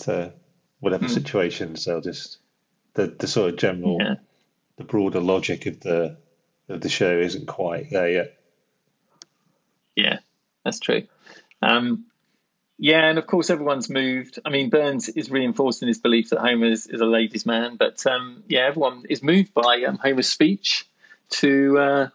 to 0.00 0.32
whatever 0.80 1.06
mm. 1.06 1.10
situations. 1.10 1.84
They'll 1.84 2.00
just 2.00 2.38
the 2.94 3.06
the 3.06 3.26
sort 3.26 3.54
of 3.54 3.58
general 3.58 3.98
yeah 4.00 4.14
the 4.78 4.84
broader 4.84 5.20
logic 5.20 5.66
of 5.66 5.80
the 5.80 6.16
of 6.68 6.80
the 6.80 6.88
show 6.88 7.18
isn't 7.18 7.46
quite 7.46 7.90
there 7.90 8.10
yet. 8.10 8.38
Yeah, 9.94 10.18
that's 10.64 10.78
true. 10.78 11.02
Um, 11.60 12.06
yeah, 12.78 13.04
and 13.08 13.18
of 13.18 13.26
course 13.26 13.50
everyone's 13.50 13.90
moved. 13.90 14.38
I 14.44 14.50
mean, 14.50 14.70
Burns 14.70 15.08
is 15.08 15.30
reinforcing 15.30 15.88
his 15.88 15.98
belief 15.98 16.30
that 16.30 16.38
Homer 16.38 16.66
is, 16.66 16.86
is 16.86 17.00
a 17.00 17.06
ladies' 17.06 17.44
man, 17.44 17.76
but 17.76 18.06
um, 18.06 18.44
yeah, 18.46 18.66
everyone 18.66 19.04
is 19.10 19.22
moved 19.22 19.52
by 19.52 19.82
um, 19.86 19.98
Homer's 19.98 20.28
speech 20.28 20.86
to 21.30 21.78
uh, 21.78 22.08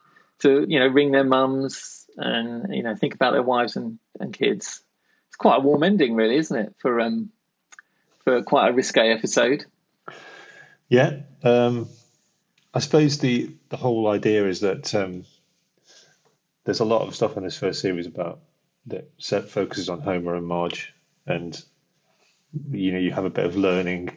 to 0.43 0.65
you 0.67 0.79
know 0.79 0.87
ring 0.87 1.11
their 1.11 1.23
mums 1.23 2.05
and 2.17 2.73
you 2.73 2.83
know 2.83 2.95
think 2.95 3.15
about 3.15 3.31
their 3.31 3.43
wives 3.43 3.75
and, 3.75 3.97
and 4.19 4.33
kids. 4.33 4.81
It's 5.27 5.35
quite 5.35 5.57
a 5.57 5.61
warm 5.61 5.83
ending, 5.83 6.15
really, 6.15 6.35
isn't 6.35 6.57
it, 6.57 6.75
for 6.77 7.01
um, 7.01 7.31
for 8.23 8.43
quite 8.43 8.69
a 8.69 8.73
risque 8.73 9.11
episode? 9.11 9.65
Yeah, 10.89 11.21
um, 11.43 11.89
I 12.73 12.79
suppose 12.79 13.17
the 13.17 13.51
the 13.69 13.77
whole 13.77 14.07
idea 14.07 14.47
is 14.47 14.59
that 14.59 14.93
um, 14.93 15.25
there's 16.65 16.81
a 16.81 16.85
lot 16.85 17.07
of 17.07 17.15
stuff 17.15 17.37
in 17.37 17.43
this 17.43 17.57
first 17.57 17.81
series 17.81 18.05
about 18.05 18.39
that 18.87 19.09
set 19.17 19.49
focuses 19.49 19.89
on 19.89 20.01
Homer 20.01 20.35
and 20.35 20.45
Marge, 20.45 20.93
and 21.25 21.59
you 22.69 22.91
know 22.91 22.99
you 22.99 23.11
have 23.11 23.25
a 23.25 23.31
bit 23.31 23.45
of 23.45 23.55
learning, 23.55 24.11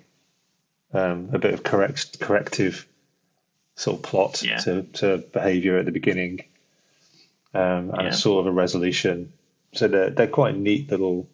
um, 0.93 1.31
a 1.33 1.39
bit 1.39 1.55
of 1.55 1.63
correct 1.63 2.21
corrective 2.21 2.87
sort 3.77 3.99
of 3.99 4.03
plot 4.03 4.43
yeah. 4.43 4.57
to 4.59 4.83
to 4.83 5.19
behaviour 5.19 5.79
at 5.79 5.85
the 5.85 5.93
beginning, 5.93 6.41
um, 7.55 7.91
and 7.91 8.03
yeah. 8.03 8.11
sort 8.11 8.41
of 8.41 8.47
a 8.47 8.53
resolution. 8.53 9.33
So 9.75 9.87
they're 9.87 10.11
they're 10.11 10.27
quite 10.27 10.57
neat 10.57 10.91
little 10.91 11.29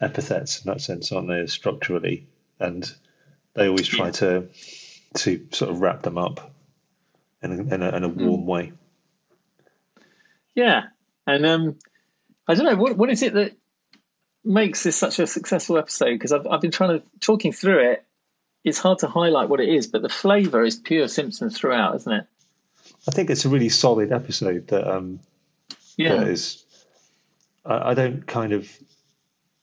epithets 0.00 0.64
in 0.64 0.72
that 0.72 0.80
sense, 0.80 1.12
aren't 1.12 1.28
they? 1.28 1.46
Structurally, 1.46 2.26
and 2.58 2.90
they 3.54 3.68
always 3.68 3.86
try 3.86 4.06
yeah. 4.06 4.12
to 4.12 4.48
to 5.14 5.46
sort 5.52 5.70
of 5.70 5.80
wrap 5.80 6.02
them 6.02 6.18
up 6.18 6.52
in 7.42 7.52
a, 7.52 7.74
in 7.74 7.82
a, 7.82 7.96
in 7.96 8.04
a 8.04 8.08
hmm. 8.08 8.26
warm 8.26 8.42
mm. 8.42 8.46
way. 8.46 8.72
Yeah, 10.54 10.84
and 11.26 11.46
um, 11.46 11.78
I 12.46 12.54
don't 12.54 12.64
know 12.64 12.76
what 12.76 12.96
what 12.96 13.10
is 13.10 13.22
it 13.22 13.34
that 13.34 13.56
makes 14.44 14.82
this 14.82 14.96
such 14.96 15.18
a 15.18 15.26
successful 15.26 15.78
episode? 15.78 16.12
Because 16.12 16.32
I've 16.32 16.46
I've 16.46 16.60
been 16.60 16.70
trying 16.70 17.00
to 17.00 17.06
talking 17.20 17.52
through 17.52 17.90
it. 17.92 18.04
It's 18.64 18.78
hard 18.78 18.98
to 19.00 19.08
highlight 19.08 19.48
what 19.48 19.60
it 19.60 19.68
is, 19.68 19.86
but 19.86 20.02
the 20.02 20.08
flavour 20.08 20.62
is 20.64 20.76
pure 20.76 21.08
Simpsons 21.08 21.58
throughout, 21.58 21.96
isn't 21.96 22.12
it? 22.12 22.26
I 23.08 23.10
think 23.12 23.30
it's 23.30 23.44
a 23.44 23.48
really 23.48 23.70
solid 23.70 24.12
episode 24.12 24.68
that 24.68 24.86
um, 24.86 25.20
yeah 25.96 26.16
that 26.16 26.28
is. 26.28 26.64
I, 27.64 27.90
I 27.90 27.94
don't 27.94 28.26
kind 28.26 28.52
of 28.52 28.70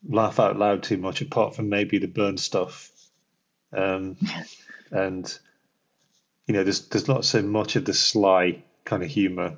laugh 0.08 0.40
out 0.40 0.58
loud 0.58 0.84
too 0.84 0.98
much, 0.98 1.22
apart 1.22 1.56
from 1.56 1.70
maybe 1.70 2.00
the 2.00 2.08
burn 2.08 2.38
stuff. 2.38 2.92
Um, 3.72 4.18
and 4.92 5.40
you 6.48 6.54
know, 6.54 6.64
there's 6.64 6.88
there's 6.88 7.08
not 7.08 7.26
so 7.26 7.42
much 7.42 7.76
of 7.76 7.86
the 7.86 7.94
sly 7.94 8.64
kind 8.86 9.04
of 9.04 9.10
humour 9.10 9.58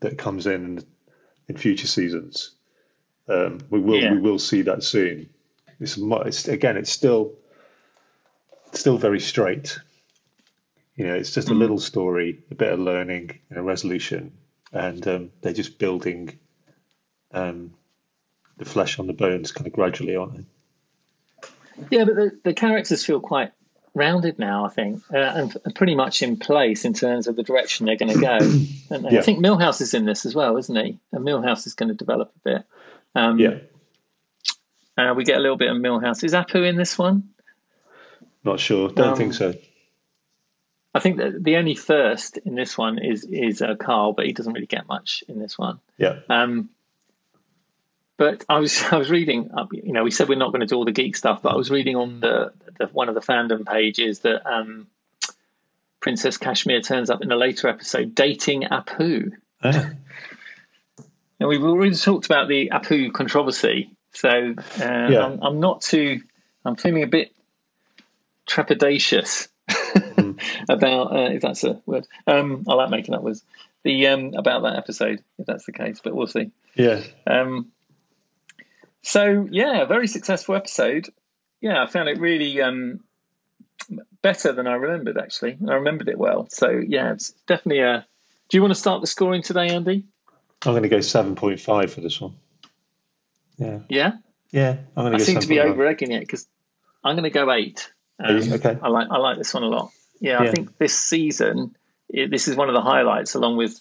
that 0.00 0.18
comes 0.18 0.46
in 0.46 0.84
in 1.48 1.56
future 1.56 1.86
seasons. 1.86 2.50
Um, 3.28 3.60
we 3.70 3.80
will 3.80 4.00
yeah. 4.00 4.12
we 4.12 4.20
will 4.20 4.38
see 4.38 4.62
that 4.62 4.82
soon. 4.82 5.30
It's, 5.80 5.96
it's 5.98 6.48
again, 6.48 6.76
it's 6.76 6.90
still 6.90 7.34
still 8.76 8.98
very 8.98 9.20
straight. 9.20 9.78
You 10.96 11.06
know, 11.06 11.14
it's 11.14 11.32
just 11.32 11.50
a 11.50 11.54
mm. 11.54 11.58
little 11.58 11.78
story, 11.78 12.42
a 12.50 12.54
bit 12.54 12.72
of 12.72 12.78
learning, 12.78 13.38
and 13.50 13.58
a 13.58 13.62
resolution, 13.62 14.32
and 14.72 15.06
um, 15.08 15.30
they're 15.40 15.52
just 15.52 15.78
building 15.78 16.38
um, 17.32 17.74
the 18.58 18.64
flesh 18.64 18.98
on 18.98 19.06
the 19.06 19.12
bones 19.12 19.52
kind 19.52 19.66
of 19.66 19.72
gradually 19.72 20.16
on. 20.16 20.46
It. 21.42 21.50
Yeah, 21.90 22.04
but 22.04 22.14
the, 22.14 22.40
the 22.44 22.54
characters 22.54 23.04
feel 23.04 23.20
quite 23.20 23.52
rounded 23.94 24.38
now, 24.38 24.64
I 24.64 24.68
think, 24.68 25.02
uh, 25.12 25.16
and, 25.18 25.74
pretty 25.74 25.94
much 25.94 26.22
in 26.22 26.36
place 26.36 26.84
in 26.84 26.94
terms 26.94 27.26
of 27.26 27.36
the 27.36 27.42
direction 27.42 27.86
they're 27.86 27.96
going 27.96 28.12
to 28.12 28.20
go. 28.20 28.38
yeah. 29.10 29.18
I 29.18 29.22
think 29.22 29.44
Milhouse 29.44 29.80
is 29.80 29.94
in 29.94 30.04
this 30.04 30.26
as 30.26 30.34
well, 30.34 30.56
isn't 30.56 30.76
he? 30.76 30.98
And 31.12 31.24
Milhouse 31.24 31.66
is 31.66 31.74
going 31.74 31.88
to 31.88 31.94
develop 31.94 32.32
a 32.36 32.48
bit. 32.50 32.64
Um, 33.14 33.38
yeah. 33.38 33.58
Uh, 34.96 35.14
we 35.16 35.24
get 35.24 35.36
a 35.36 35.40
little 35.40 35.56
bit 35.56 35.70
of 35.70 35.76
Milhouse. 35.76 36.22
Is 36.22 36.32
Apu 36.32 36.68
in 36.68 36.76
this 36.76 36.96
one? 36.96 37.33
Not 38.44 38.60
sure. 38.60 38.90
Don't 38.90 39.10
um, 39.10 39.16
think 39.16 39.34
so. 39.34 39.54
I 40.94 41.00
think 41.00 41.16
that 41.16 41.42
the 41.42 41.56
only 41.56 41.74
first 41.74 42.38
in 42.38 42.54
this 42.54 42.78
one 42.78 42.98
is 42.98 43.24
is 43.24 43.60
uh, 43.62 43.74
Carl, 43.74 44.12
but 44.12 44.26
he 44.26 44.32
doesn't 44.32 44.52
really 44.52 44.66
get 44.66 44.86
much 44.86 45.24
in 45.28 45.40
this 45.40 45.58
one. 45.58 45.80
Yeah. 45.98 46.20
Um, 46.28 46.70
but 48.16 48.44
I 48.48 48.58
was 48.58 48.80
I 48.92 48.96
was 48.96 49.10
reading 49.10 49.50
up. 49.56 49.72
You 49.72 49.92
know, 49.92 50.04
we 50.04 50.10
said 50.10 50.28
we're 50.28 50.38
not 50.38 50.52
going 50.52 50.60
to 50.60 50.66
do 50.66 50.76
all 50.76 50.84
the 50.84 50.92
geek 50.92 51.16
stuff, 51.16 51.42
but 51.42 51.52
I 51.52 51.56
was 51.56 51.70
reading 51.70 51.96
on 51.96 52.20
the, 52.20 52.52
the 52.78 52.86
one 52.86 53.08
of 53.08 53.14
the 53.14 53.20
fandom 53.20 53.66
pages 53.66 54.20
that 54.20 54.46
um, 54.46 54.86
Princess 56.00 56.36
Kashmir 56.36 56.80
turns 56.80 57.10
up 57.10 57.22
in 57.22 57.32
a 57.32 57.36
later 57.36 57.68
episode 57.68 58.14
dating 58.14 58.62
Apu. 58.62 59.32
Oh. 59.62 59.70
and 61.40 61.48
we've 61.48 61.64
already 61.64 61.96
talked 61.96 62.26
about 62.26 62.46
the 62.46 62.70
Apu 62.72 63.12
controversy, 63.12 63.90
so 64.12 64.28
uh, 64.28 65.08
yeah. 65.10 65.24
I'm, 65.24 65.42
I'm, 65.42 65.60
not 65.60 65.80
too. 65.80 66.22
I'm 66.64 66.76
feeling 66.76 67.02
a 67.02 67.08
bit 67.08 67.32
trepidatious 68.46 69.48
mm. 69.68 70.40
about 70.68 71.12
uh, 71.12 71.30
if 71.30 71.42
that's 71.42 71.64
a 71.64 71.80
word. 71.86 72.06
Um, 72.26 72.64
I 72.68 72.74
like 72.74 72.90
making 72.90 73.14
up 73.14 73.22
words. 73.22 73.42
The 73.82 74.06
um, 74.08 74.32
about 74.34 74.62
that 74.62 74.76
episode, 74.76 75.22
if 75.38 75.46
that's 75.46 75.66
the 75.66 75.72
case, 75.72 76.00
but 76.02 76.14
we'll 76.14 76.26
see. 76.26 76.50
Yeah. 76.74 77.02
Um, 77.26 77.70
so 79.02 79.46
yeah, 79.50 79.84
very 79.84 80.08
successful 80.08 80.54
episode. 80.54 81.10
Yeah, 81.60 81.82
I 81.82 81.86
found 81.86 82.08
it 82.08 82.18
really 82.18 82.62
um, 82.62 83.00
better 84.22 84.52
than 84.52 84.66
I 84.66 84.74
remembered. 84.74 85.18
Actually, 85.18 85.58
I 85.68 85.74
remembered 85.74 86.08
it 86.08 86.18
well. 86.18 86.48
So 86.50 86.70
yeah, 86.70 87.12
it's 87.12 87.30
definitely 87.46 87.82
a 87.82 88.06
Do 88.48 88.56
you 88.56 88.62
want 88.62 88.72
to 88.72 88.80
start 88.80 89.02
the 89.02 89.06
scoring 89.06 89.42
today, 89.42 89.68
Andy? 89.68 90.04
I'm 90.66 90.72
going 90.72 90.82
to 90.82 90.88
go 90.88 90.98
7.5 90.98 91.90
for 91.90 92.00
this 92.00 92.20
one. 92.20 92.36
Yeah. 93.58 93.80
Yeah. 93.88 94.12
Yeah. 94.50 94.76
I'm 94.96 95.04
going 95.04 95.14
I 95.14 95.18
to 95.18 95.24
go 95.24 95.24
seem 95.24 95.40
to 95.40 95.46
be 95.46 95.56
7.5. 95.56 95.64
over 95.66 95.86
egging 95.86 96.12
it 96.12 96.20
because 96.20 96.46
I'm 97.02 97.16
going 97.16 97.24
to 97.24 97.30
go 97.30 97.52
eight. 97.52 97.92
Um, 98.22 98.36
Okay. 98.52 98.78
I 98.80 98.88
like 98.88 99.08
I 99.10 99.18
like 99.18 99.38
this 99.38 99.52
one 99.52 99.62
a 99.62 99.68
lot. 99.68 99.90
Yeah, 100.20 100.40
I 100.40 100.50
think 100.50 100.78
this 100.78 100.98
season 100.98 101.76
it, 102.08 102.30
this 102.30 102.48
is 102.48 102.56
one 102.56 102.68
of 102.68 102.74
the 102.74 102.80
highlights, 102.80 103.34
along 103.34 103.56
with 103.56 103.78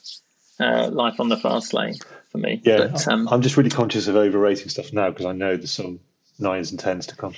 uh, 0.59 0.89
Life 0.89 1.19
on 1.19 1.29
the 1.29 1.37
Fast 1.37 1.73
Lane 1.73 1.95
for 2.31 2.37
me. 2.37 2.61
Yeah. 2.63 2.87
But, 2.87 3.07
um, 3.07 3.27
I'm 3.29 3.41
just 3.41 3.57
really 3.57 3.69
conscious 3.69 4.07
of 4.07 4.15
overrating 4.15 4.69
stuff 4.69 4.93
now 4.93 5.09
because 5.09 5.25
I 5.25 5.33
know 5.33 5.55
there's 5.55 5.71
some 5.71 5.99
nines 6.39 6.71
and 6.71 6.79
tens 6.79 7.07
to 7.07 7.15
come. 7.15 7.33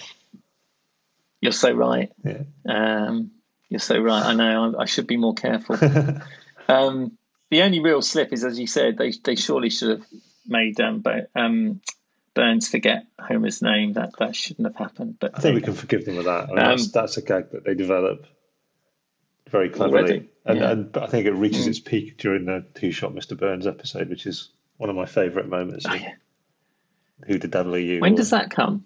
you're 1.42 1.52
so 1.52 1.72
right. 1.72 2.12
Yeah. 2.24 2.44
Um, 2.66 3.32
you're 3.70 3.80
so 3.80 3.98
right. 4.00 4.26
I 4.26 4.34
know. 4.34 4.76
I, 4.78 4.84
I 4.84 4.86
should 4.86 5.08
be 5.08 5.18
more 5.18 5.34
careful. 5.34 5.76
um, 6.68 7.18
the 7.50 7.62
only 7.62 7.80
real 7.80 8.02
slip 8.02 8.32
is, 8.34 8.44
as 8.44 8.60
you 8.60 8.68
said, 8.68 8.98
they 8.98 9.12
they 9.24 9.36
surely 9.36 9.70
should 9.70 9.90
have 9.90 10.06
made 10.48 10.80
um, 10.80 11.00
but, 11.00 11.30
um, 11.36 11.82
Burns 12.36 12.70
forget 12.70 13.08
Homer's 13.20 13.62
name. 13.64 13.94
That 13.94 14.12
that 14.20 14.36
shouldn't 14.36 14.68
have 14.68 14.76
happened. 14.76 15.16
But 15.20 15.32
I 15.36 15.40
think 15.42 15.56
we 15.56 15.62
can 15.62 15.74
forgive 15.74 16.06
them 16.06 16.18
with 16.18 16.26
that. 16.26 16.44
I 16.44 16.48
mean, 16.48 16.60
Um, 16.60 16.66
that's, 16.78 16.92
that's 16.92 17.18
a 17.18 17.22
gag 17.24 17.52
that 17.52 17.64
they 17.66 17.74
develop 17.74 18.28
very 19.50 19.70
cleverly. 19.70 19.98
Already, 20.04 20.30
And, 20.46 20.60
yeah. 20.60 20.72
and 20.72 20.92
but 20.92 21.04
I 21.04 21.08
think 21.08 21.26
it 21.26 21.32
reaches 21.34 21.66
Mm. 21.66 21.70
its 21.70 21.80
peak 21.80 22.18
during 22.18 22.46
the 22.46 22.66
Who 22.80 22.92
Shot 22.92 23.14
Mr. 23.14 23.38
Burns 23.38 23.66
episode, 23.68 24.10
which 24.10 24.26
is 24.28 24.50
one 24.78 24.90
of 24.90 24.96
my 24.96 25.06
favourite 25.06 25.48
moments. 25.50 25.86
Oh, 25.90 25.94
yeah. 25.94 26.14
Who 27.26 27.38
did 27.40 27.52
devil 27.52 27.74
are 27.76 27.80
you? 27.80 28.00
when 28.02 28.14
Or- 28.14 28.18
does 28.18 28.32
that 28.32 28.50
come? 28.52 28.86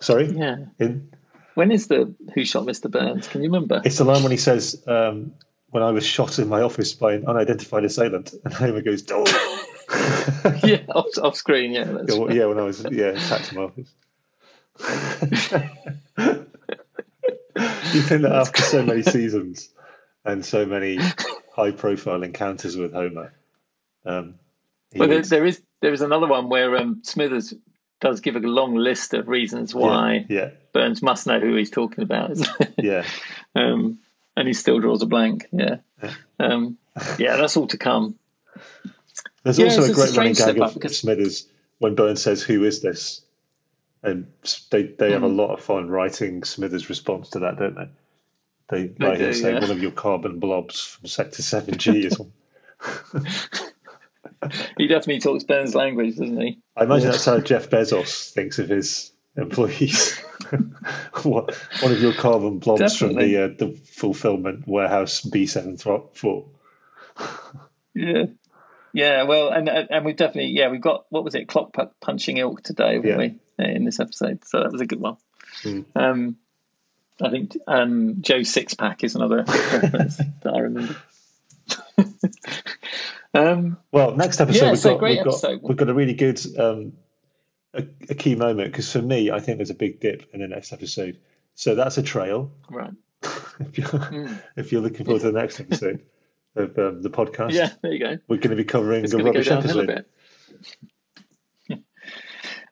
Sorry? 0.00 0.26
Yeah. 0.30 0.56
In, 0.78 1.10
When 1.54 1.70
is 1.72 1.86
the 1.88 2.14
Who 2.34 2.44
Shot 2.44 2.64
Mr. 2.66 2.90
Burns? 2.90 3.26
Can 3.28 3.42
you 3.42 3.48
remember? 3.50 3.80
it's 3.84 3.98
the 3.98 4.04
line 4.04 4.22
when 4.22 4.30
he 4.32 4.36
says, 4.38 4.82
um, 4.86 5.32
when 5.70 5.82
I 5.82 5.90
was 5.92 6.04
shot 6.04 6.38
in 6.38 6.48
my 6.48 6.62
office 6.62 6.94
by 6.94 7.14
an 7.14 7.26
unidentified 7.26 7.84
assailant. 7.84 8.34
And 8.44 8.52
Homer 8.52 8.82
goes, 8.82 9.04
oh! 9.10 9.59
yeah, 10.64 10.82
off, 10.88 11.06
off 11.22 11.36
screen. 11.36 11.72
Yeah, 11.72 11.90
Yeah, 12.08 12.18
well, 12.18 12.34
yeah, 12.34 12.46
when 12.46 12.58
I 12.58 12.62
was 12.62 12.84
yeah 12.90 13.10
in 13.10 13.56
my 13.56 13.62
office. 13.62 13.92
you 17.92 18.02
think 18.02 18.22
that 18.22 18.32
after 18.32 18.62
so 18.62 18.82
many 18.82 19.02
seasons 19.02 19.68
and 20.24 20.44
so 20.44 20.64
many 20.66 20.98
high-profile 21.54 22.22
encounters 22.22 22.76
with 22.76 22.92
Homer, 22.92 23.32
um, 24.04 24.34
Well, 24.94 25.08
there, 25.08 25.22
there 25.22 25.44
is 25.46 25.60
there 25.80 25.92
is 25.92 26.00
another 26.02 26.26
one 26.26 26.48
where 26.48 26.76
um, 26.76 27.00
Smithers 27.04 27.54
does 28.00 28.20
give 28.20 28.36
a 28.36 28.40
long 28.40 28.74
list 28.76 29.12
of 29.14 29.28
reasons 29.28 29.74
why 29.74 30.24
yeah, 30.28 30.50
Burns 30.72 31.02
must 31.02 31.26
know 31.26 31.40
who 31.40 31.54
he's 31.56 31.70
talking 31.70 32.02
about, 32.02 32.38
yeah, 32.78 33.04
um, 33.54 33.98
and 34.36 34.48
he 34.48 34.54
still 34.54 34.78
draws 34.78 35.02
a 35.02 35.06
blank. 35.06 35.46
Yeah, 35.52 35.76
Yeah. 36.02 36.14
um, 36.38 36.78
yeah, 37.18 37.36
that's 37.36 37.56
all 37.56 37.66
to 37.68 37.78
come. 37.78 38.16
There's 39.42 39.58
Yeah, 39.58 39.66
also 39.66 39.82
a 39.82 39.84
it's 39.86 39.92
a 39.92 39.94
great 39.94 40.16
running 40.16 40.32
gag 40.34 40.58
of 40.60 40.74
because- 40.74 40.98
Smithers 40.98 41.48
when 41.78 41.94
Burns 41.94 42.22
says, 42.22 42.42
"Who 42.42 42.64
is 42.64 42.80
this?" 42.82 43.22
and 44.02 44.26
they 44.70 44.82
they 44.84 45.12
have 45.12 45.22
a 45.22 45.28
Hmm. 45.28 45.36
lot 45.36 45.52
of 45.52 45.60
fun 45.62 45.88
writing 45.88 46.42
Smithers' 46.44 46.88
response 46.88 47.30
to 47.30 47.40
that, 47.40 47.58
don't 47.58 47.74
they? 47.74 47.88
They, 48.70 48.86
They 48.86 49.06
like 49.06 49.18
do, 49.18 49.32
say 49.32 49.52
yeah. 49.52 49.60
one 49.60 49.70
of 49.70 49.82
your 49.82 49.90
carbon 49.90 50.38
blobs 50.38 50.80
from 50.80 51.06
Sector 51.08 51.42
Seven 51.42 51.76
G 51.78 52.08
something. 52.10 52.32
He 54.78 54.86
definitely 54.86 55.20
talks 55.20 55.44
Burns 55.44 55.74
language, 55.74 56.16
doesn't 56.16 56.40
he? 56.40 56.58
I 56.74 56.84
imagine 56.84 57.10
that's 57.10 57.26
how 57.26 57.40
Jeff 57.40 57.68
Bezos 57.68 58.30
thinks 58.32 58.58
of 58.58 58.68
his 58.70 59.12
employees. 59.36 60.18
what, 61.22 61.54
one 61.82 61.92
of 61.92 62.00
your 62.00 62.14
carbon 62.14 62.58
blobs 62.58 62.96
from 62.96 63.14
the 63.16 63.36
uh, 63.44 63.48
the 63.48 63.78
fulfillment 63.92 64.66
warehouse 64.66 65.20
B 65.20 65.44
seven 65.46 65.76
four. 65.76 66.46
Yeah. 67.94 68.24
Yeah, 68.92 69.22
well, 69.24 69.50
and 69.50 69.68
and 69.68 70.04
we've 70.04 70.16
definitely 70.16 70.50
yeah 70.52 70.68
we've 70.70 70.80
got 70.80 71.06
what 71.10 71.24
was 71.24 71.34
it 71.34 71.46
clock 71.48 71.76
punching 72.00 72.38
ilk 72.38 72.62
today, 72.62 73.00
Yeah. 73.02 73.16
we, 73.16 73.38
in 73.58 73.84
this 73.84 74.00
episode? 74.00 74.44
So 74.44 74.60
that 74.60 74.72
was 74.72 74.80
a 74.80 74.86
good 74.86 75.00
one. 75.00 75.16
Mm. 75.62 75.84
Um, 75.94 76.36
I 77.22 77.30
think 77.30 77.56
um, 77.66 78.16
Joe 78.20 78.42
Six 78.42 78.74
Pack 78.74 79.04
is 79.04 79.14
another 79.14 79.44
reference 79.46 80.16
that 80.16 80.54
I 80.54 80.58
remember. 80.60 80.96
um, 83.34 83.78
Well, 83.92 84.16
next 84.16 84.40
episode 84.40 84.64
Yeah, 84.64 84.70
we've 84.70 84.78
so 84.78 84.94
got 84.98 85.02
we've 85.02 85.16
got 85.24 85.26
episode. 85.28 85.60
we've 85.62 85.76
got 85.76 85.88
a 85.88 85.94
really 85.94 86.14
good 86.14 86.40
um, 86.58 86.92
a, 87.74 87.84
a 88.08 88.14
key 88.14 88.34
moment 88.34 88.72
because 88.72 88.90
for 88.90 89.02
me 89.02 89.30
I 89.30 89.40
think 89.40 89.58
there's 89.58 89.70
a 89.70 89.74
big 89.74 90.00
dip 90.00 90.28
in 90.34 90.40
the 90.40 90.48
next 90.48 90.72
episode. 90.72 91.18
So 91.54 91.74
that's 91.74 91.98
a 91.98 92.02
trail. 92.02 92.50
right. 92.70 92.92
if 93.60 93.76
you're 93.78 93.88
Mm. 93.88 94.40
if 94.56 94.72
you're 94.72 94.80
looking 94.80 95.04
forward 95.04 95.20
to 95.22 95.30
the 95.30 95.38
next 95.38 95.60
episode 95.60 96.00
of 96.56 96.78
um, 96.78 97.02
the 97.02 97.10
podcast, 97.10 97.52
Yeah, 97.52 97.70
there 97.82 97.92
you 97.92 97.98
go. 97.98 98.18
we're 98.28 98.36
going 98.38 98.50
to 98.50 98.56
be 98.56 98.64
covering 98.64 99.04
It's 99.04 99.12
the 99.12 99.22
rubbish 99.22 99.46
a 99.48 99.54
episode. 99.54 99.86
bit. 99.86 100.06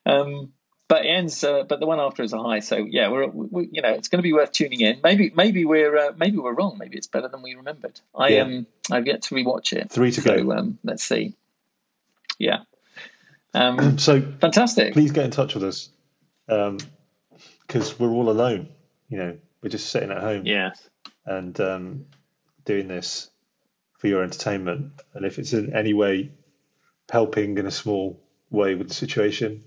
um, 0.07 0.53
but 0.89 1.05
it 1.05 1.09
ends. 1.09 1.45
Uh, 1.45 1.65
but 1.65 1.81
the 1.81 1.87
one 1.87 2.01
after 2.01 2.23
is 2.23 2.33
a 2.33 2.43
high. 2.43 2.61
So 2.61 2.77
yeah, 2.79 3.11
we're 3.11 3.27
we, 3.29 3.69
you 3.73 3.83
know 3.83 3.91
it's 3.91 4.09
going 4.09 4.19
to 4.19 4.23
be 4.23 4.33
worth 4.33 4.53
tuning 4.53 4.81
in. 4.81 5.01
Maybe 5.05 5.31
maybe 5.35 5.65
we're 5.65 5.97
uh, 5.97 6.13
maybe 6.17 6.39
we're 6.39 6.55
wrong. 6.55 6.77
Maybe 6.79 6.97
it's 6.97 7.07
better 7.07 7.29
than 7.29 7.43
we 7.43 7.55
remembered. 7.55 8.01
I 8.15 8.29
Yeah. 8.29 8.43
um 8.43 8.67
I've 8.91 9.07
yet 9.07 9.23
to 9.23 9.35
rewatch 9.35 9.73
it. 9.75 9.91
Three 9.91 10.11
to 10.13 10.21
So 10.23 10.45
go. 10.45 10.53
um, 10.53 10.79
let's 10.83 11.05
see. 11.05 11.35
Yeah. 12.39 12.61
Um, 13.55 13.99
So 13.99 14.21
fantastic. 14.41 14.95
please 14.95 15.13
get 15.13 15.25
in 15.27 15.31
touch 15.31 15.55
with 15.55 15.65
us 15.65 15.91
because 17.67 17.99
we're 18.01 18.11
all 18.11 18.31
alone. 18.31 18.69
You 19.11 19.19
know, 19.19 19.39
we're 19.63 19.69
just 19.71 19.91
sitting 19.91 20.11
at 20.11 20.21
home 20.23 20.47
Yeah. 20.47 20.71
and 21.27 21.59
um, 21.61 22.07
doing 22.65 22.89
this 22.89 23.29
for 23.99 24.07
your 24.09 24.23
entertainment. 24.23 24.93
And 25.15 25.25
if 25.27 25.39
it's 25.39 25.53
in 25.53 25.75
any 25.75 25.93
way 25.93 26.33
helping 27.11 27.59
in 27.59 27.67
a 27.67 27.71
small 27.71 28.21
way 28.51 28.75
with 28.75 28.89
the 28.89 28.95
situation, 28.95 29.65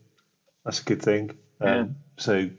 that's 0.65 0.81
a 0.81 0.83
good 0.83 1.01
thing. 1.01 1.37
Um, 1.59 1.95
So 2.17 2.49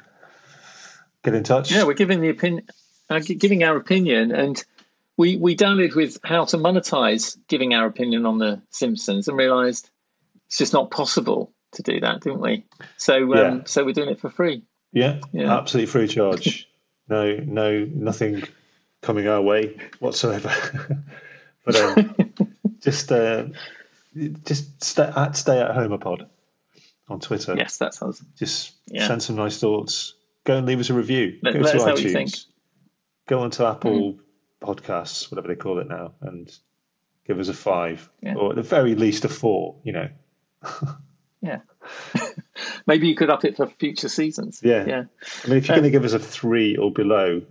get 1.24 1.34
in 1.34 1.44
touch. 1.44 1.70
Yeah, 1.70 1.84
we're 1.84 1.94
giving 1.94 2.20
the 2.20 2.30
opinion, 2.30 2.66
uh, 3.10 3.18
giving 3.20 3.62
our 3.64 3.76
opinion, 3.76 4.32
and 4.32 4.62
we 5.16 5.36
we 5.36 5.56
downloaded 5.56 5.94
with 5.94 6.18
how 6.24 6.44
to 6.46 6.56
monetize 6.56 7.36
giving 7.48 7.74
our 7.74 7.86
opinion 7.86 8.26
on 8.26 8.38
the 8.38 8.60
Simpsons, 8.70 9.28
and 9.28 9.36
realised 9.36 9.88
it's 10.46 10.58
just 10.58 10.72
not 10.72 10.90
possible 10.90 11.52
to 11.72 11.82
do 11.82 12.00
that, 12.00 12.20
didn't 12.20 12.40
we? 12.40 12.64
So 12.96 13.14
um, 13.16 13.28
Yeah. 13.30 13.58
so 13.66 13.84
we're 13.84 13.92
doing 13.92 14.10
it 14.10 14.20
for 14.20 14.30
free. 14.30 14.64
yeah, 14.92 15.20
Yeah. 15.32 15.56
absolutely 15.58 15.90
free 15.90 16.08
charge. 16.08 16.68
no, 17.08 17.36
no, 17.36 17.84
nothing 17.84 18.42
coming 19.00 19.26
our 19.28 19.40
way 19.42 19.76
whatsoever. 20.00 20.52
but 21.64 21.76
um, 21.76 22.14
just 22.80 23.10
uh, 23.12 23.46
just 24.44 24.82
stay 24.84 25.04
at 25.14 25.36
stay 25.36 25.60
at 25.60 25.74
home 25.74 25.92
a 25.92 25.98
pod 25.98 26.28
on 27.08 27.20
Twitter. 27.20 27.54
Yes, 27.56 27.78
that 27.78 27.94
sounds. 27.94 28.22
Just 28.38 28.72
Yeah. 28.86 29.06
send 29.06 29.22
some 29.22 29.36
nice 29.36 29.58
thoughts. 29.58 30.14
Go 30.44 30.56
and 30.56 30.66
leave 30.66 30.80
us 30.80 30.90
a 30.90 30.94
review. 30.94 31.38
Let- 31.42 31.54
Go 31.54 31.60
let 31.60 31.70
to 31.72 31.76
us 31.78 31.84
know 31.86 31.92
what 31.92 32.00
iTunes. 32.00 32.04
you 32.04 32.10
think. 32.12 32.30
Go 33.28 33.40
onto 33.40 33.64
Apple 33.64 34.18
Podcasts, 34.60 35.30
whatever 35.30 35.48
they 35.48 35.54
call 35.56 35.78
it 35.78 35.88
now, 35.88 36.12
and 36.20 36.50
give 37.26 37.38
us 37.38 37.48
a 37.48 37.54
five, 37.54 38.08
Yeah. 38.22 38.34
or 38.34 38.50
at 38.50 38.56
the 38.56 38.62
very 38.62 38.94
least 38.94 39.24
a 39.24 39.28
four. 39.28 39.76
You 39.84 39.92
know, 39.92 40.08
Yeah. 41.40 41.60
Maybe 42.86 43.08
you 43.08 43.16
could 43.16 43.30
up 43.30 43.44
it 43.44 43.56
for 43.56 43.66
future 43.66 44.08
seasons. 44.08 44.60
Yeah. 44.62 44.84
Yeah. 44.86 45.02
I 45.44 45.48
mean, 45.48 45.58
if 45.58 45.66
you're 45.68 45.74
Um, 45.76 45.80
going 45.82 45.84
to 45.84 45.90
give 45.90 46.04
us 46.04 46.12
a 46.12 46.18
three 46.18 46.76
or 46.76 46.92
below, 46.92 47.42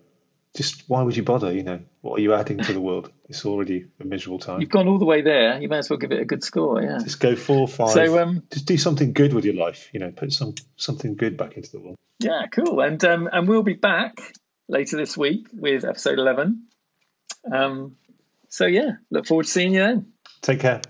just 0.56 0.84
why 0.88 1.02
would 1.02 1.16
you 1.16 1.24
bother? 1.24 1.54
You 1.54 1.64
know, 1.64 1.80
what 2.02 2.20
are 2.20 2.22
you 2.22 2.34
adding 2.34 2.58
to 2.60 2.74
the 2.74 2.82
world? 2.82 3.12
It's 3.30 3.46
already 3.46 3.86
a 4.00 4.06
miserable 4.06 4.40
time. 4.40 4.60
You've 4.60 4.70
gone 4.70 4.88
all 4.88 5.00
the 5.00 5.06
way 5.06 5.22
there. 5.22 5.62
You 5.62 5.70
may 5.70 5.78
as 5.78 5.90
well 5.90 5.98
give 5.98 6.12
it 6.12 6.20
a 6.20 6.26
good 6.26 6.44
score. 6.44 6.82
Yeah. 6.82 6.98
Just 7.00 7.20
go 7.20 7.36
four, 7.36 7.68
five. 7.68 7.92
So 7.92 8.22
um, 8.22 8.44
just 8.52 8.66
do 8.66 8.78
something 8.78 9.14
good 9.14 9.34
with 9.34 9.46
your 9.46 9.56
life. 9.56 9.90
You 9.94 10.00
know, 10.02 10.12
put 10.12 10.34
some 10.34 10.56
something 10.76 11.16
good 11.16 11.38
back 11.38 11.54
into 11.54 11.72
the 11.72 11.80
world. 11.80 11.96
yeah, 12.20 12.48
cool. 12.52 12.82
And 12.82 13.04
um, 13.06 13.30
and 13.32 13.48
we'll 13.48 13.64
be 13.64 13.74
back 13.74 14.18
later 14.68 14.98
this 14.98 15.18
week 15.18 15.48
with 15.54 15.86
episode 15.86 16.20
eleven. 16.20 16.68
Um, 17.52 17.96
so 18.50 18.66
yeah, 18.66 18.92
look 19.10 19.26
forward 19.28 19.46
to 19.46 19.52
seeing 19.52 19.74
you 19.74 19.80
then. 19.80 20.14
Take 20.42 20.60
care. 20.60 20.82